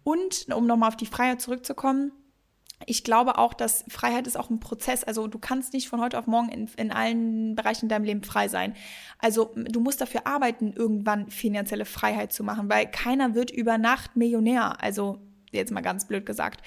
[0.02, 2.12] Und um nochmal auf die Freiheit zurückzukommen,
[2.86, 5.04] ich glaube auch, dass Freiheit ist auch ein Prozess.
[5.04, 8.22] Also du kannst nicht von heute auf morgen in, in allen Bereichen in deinem Leben
[8.22, 8.74] frei sein.
[9.18, 14.16] Also du musst dafür arbeiten, irgendwann finanzielle Freiheit zu machen, weil keiner wird über Nacht
[14.16, 14.82] Millionär.
[14.82, 15.20] Also
[15.52, 16.62] jetzt mal ganz blöd gesagt.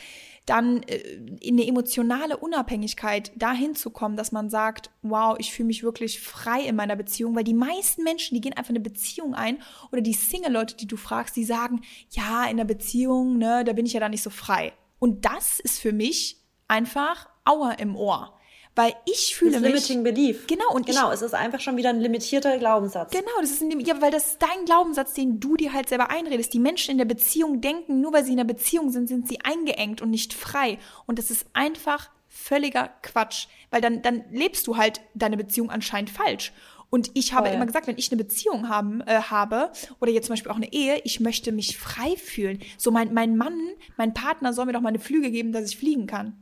[0.46, 0.98] Dann äh,
[1.42, 6.22] in eine emotionale Unabhängigkeit dahin zu kommen, dass man sagt, wow, ich fühle mich wirklich
[6.22, 9.58] frei in meiner Beziehung, weil die meisten Menschen, die gehen einfach eine Beziehung ein
[9.92, 13.86] oder die Single-Leute, die du fragst, die sagen, ja, in der Beziehung, ne, da bin
[13.86, 14.74] ich ja da nicht so frei.
[15.06, 18.34] Und das ist für mich einfach Auer im Ohr.
[18.74, 19.70] Weil ich fühle das mich.
[19.70, 20.48] Limiting Belief.
[20.48, 23.12] Genau, und genau, ich, es ist einfach schon wieder ein limitierter Glaubenssatz.
[23.12, 26.10] Genau, das ist ein, ja, weil das ist dein Glaubenssatz, den du dir halt selber
[26.10, 26.52] einredest.
[26.56, 29.42] Die Menschen in der Beziehung denken, nur weil sie in der Beziehung sind, sind sie
[29.42, 30.80] eingeengt und nicht frei.
[31.06, 33.46] Und das ist einfach völliger Quatsch.
[33.70, 36.52] Weil dann, dann lebst du halt deine Beziehung anscheinend falsch.
[36.90, 37.56] Und ich habe Voll.
[37.56, 40.72] immer gesagt, wenn ich eine Beziehung haben, äh, habe oder jetzt zum Beispiel auch eine
[40.72, 42.60] Ehe, ich möchte mich frei fühlen.
[42.78, 43.58] So mein, mein Mann,
[43.98, 46.38] mein Partner soll mir doch mal eine Flüge geben, dass ich fliegen kann.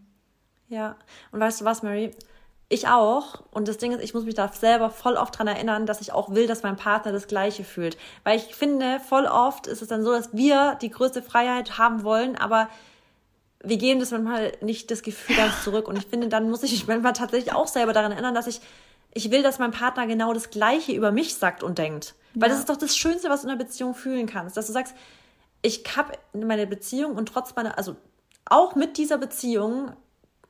[0.69, 0.97] Ja,
[1.31, 2.11] und weißt du was, Mary?
[2.69, 3.43] Ich auch.
[3.51, 6.11] Und das Ding ist, ich muss mich da selber voll oft dran erinnern, dass ich
[6.11, 7.97] auch will, dass mein Partner das Gleiche fühlt.
[8.23, 12.03] Weil ich finde, voll oft ist es dann so, dass wir die größte Freiheit haben
[12.03, 12.69] wollen, aber
[13.63, 15.87] wir geben das manchmal nicht das Gefühl ganz zurück.
[15.87, 18.59] Und ich finde, dann muss ich mich manchmal tatsächlich auch selber daran erinnern, dass ich
[19.13, 22.15] ich will, dass mein Partner genau das Gleiche über mich sagt und denkt.
[22.33, 22.55] Weil ja.
[22.55, 24.57] das ist doch das Schönste, was du in einer Beziehung fühlen kannst.
[24.57, 24.95] Dass du sagst,
[25.61, 27.95] ich habe meine Beziehung und trotz meiner, also
[28.45, 29.93] auch mit dieser Beziehung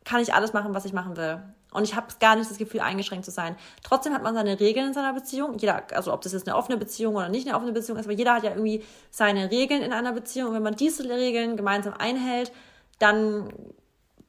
[0.06, 1.42] kann ich alles machen, was ich machen will.
[1.72, 3.56] Und ich habe gar nicht das Gefühl, eingeschränkt zu sein.
[3.84, 5.58] Trotzdem hat man seine Regeln in seiner Beziehung.
[5.58, 8.14] Jeder, also ob das jetzt eine offene Beziehung oder nicht eine offene Beziehung ist, aber
[8.14, 10.50] jeder hat ja irgendwie seine Regeln in einer Beziehung.
[10.50, 12.52] Und wenn man diese Regeln gemeinsam einhält,
[13.00, 13.52] dann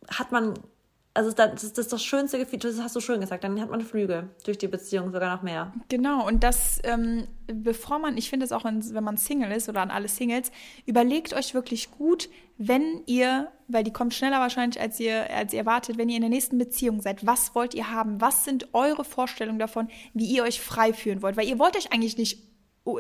[0.09, 0.55] hat man
[1.15, 4.31] also das ist das schönste Gefühl, das hast du schön gesagt, dann hat man Flüge
[4.45, 5.73] durch die Beziehung sogar noch mehr.
[5.89, 9.81] Genau, und das, ähm, bevor man, ich finde es auch, wenn man Single ist oder
[9.81, 10.51] an alle Singles,
[10.87, 15.61] überlegt euch wirklich gut, wenn ihr, weil die kommt schneller wahrscheinlich, als ihr, als ihr
[15.61, 18.21] erwartet, wenn ihr in der nächsten Beziehung seid, was wollt ihr haben?
[18.21, 21.37] Was sind eure Vorstellungen davon, wie ihr euch frei fühlen wollt?
[21.37, 22.43] Weil ihr wollt euch eigentlich nicht,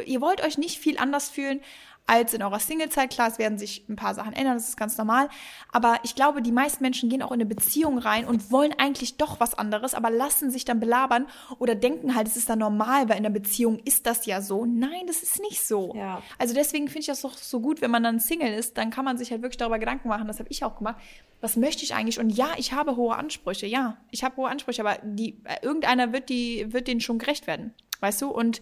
[0.06, 1.60] ihr wollt euch nicht viel anders fühlen,
[2.06, 3.10] als in eurer Singlezeit.
[3.10, 5.28] Klar, es werden sich ein paar Sachen ändern, das ist ganz normal.
[5.72, 9.16] Aber ich glaube, die meisten Menschen gehen auch in eine Beziehung rein und wollen eigentlich
[9.16, 11.26] doch was anderes, aber lassen sich dann belabern
[11.58, 14.66] oder denken halt, es ist dann normal, weil in einer Beziehung ist das ja so.
[14.66, 15.94] Nein, das ist nicht so.
[15.94, 16.22] Ja.
[16.38, 19.04] Also deswegen finde ich das doch so gut, wenn man dann Single ist, dann kann
[19.04, 20.26] man sich halt wirklich darüber Gedanken machen.
[20.26, 20.96] Das habe ich auch gemacht.
[21.40, 22.18] Was möchte ich eigentlich?
[22.18, 23.66] Und ja, ich habe hohe Ansprüche.
[23.66, 27.46] Ja, ich habe hohe Ansprüche, aber die, äh, irgendeiner wird die, wird denen schon gerecht
[27.46, 27.74] werden.
[28.00, 28.30] Weißt du?
[28.30, 28.60] Und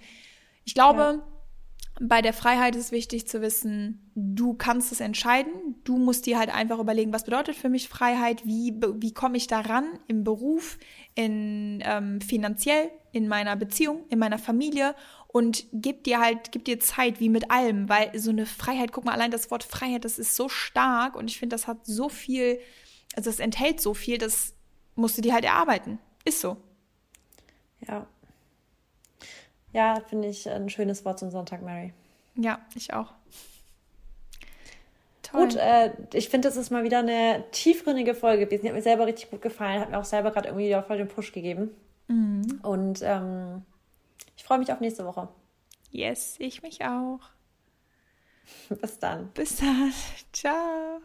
[0.64, 1.31] ich glaube, ja
[2.00, 5.52] bei der Freiheit ist wichtig zu wissen, du kannst es entscheiden.
[5.84, 8.46] Du musst dir halt einfach überlegen, was bedeutet für mich Freiheit?
[8.46, 10.78] Wie, wie komme ich daran im Beruf,
[11.14, 14.94] in ähm, finanziell, in meiner Beziehung, in meiner Familie
[15.28, 19.04] und gib dir halt, gib dir Zeit, wie mit allem, weil so eine Freiheit, guck
[19.04, 22.08] mal, allein das Wort Freiheit, das ist so stark und ich finde, das hat so
[22.08, 22.58] viel,
[23.16, 24.54] also es enthält so viel, das
[24.94, 25.98] musst du dir halt erarbeiten.
[26.24, 26.56] Ist so.
[27.86, 28.06] Ja,
[29.72, 31.92] ja, finde ich ein schönes Wort zum Sonntag, Mary.
[32.36, 33.12] Ja, ich auch.
[35.22, 35.48] Toll.
[35.48, 38.62] Gut, äh, ich finde, das ist mal wieder eine tiefgründige Folge gewesen.
[38.62, 41.08] Die hat mir selber richtig gut gefallen, hat mir auch selber gerade irgendwie voll den
[41.08, 41.70] Push gegeben.
[42.08, 42.60] Mhm.
[42.62, 43.62] Und ähm,
[44.36, 45.28] ich freue mich auf nächste Woche.
[45.90, 47.20] Yes, ich mich auch.
[48.80, 49.28] Bis dann.
[49.28, 49.92] Bis dann.
[50.32, 51.00] Ciao.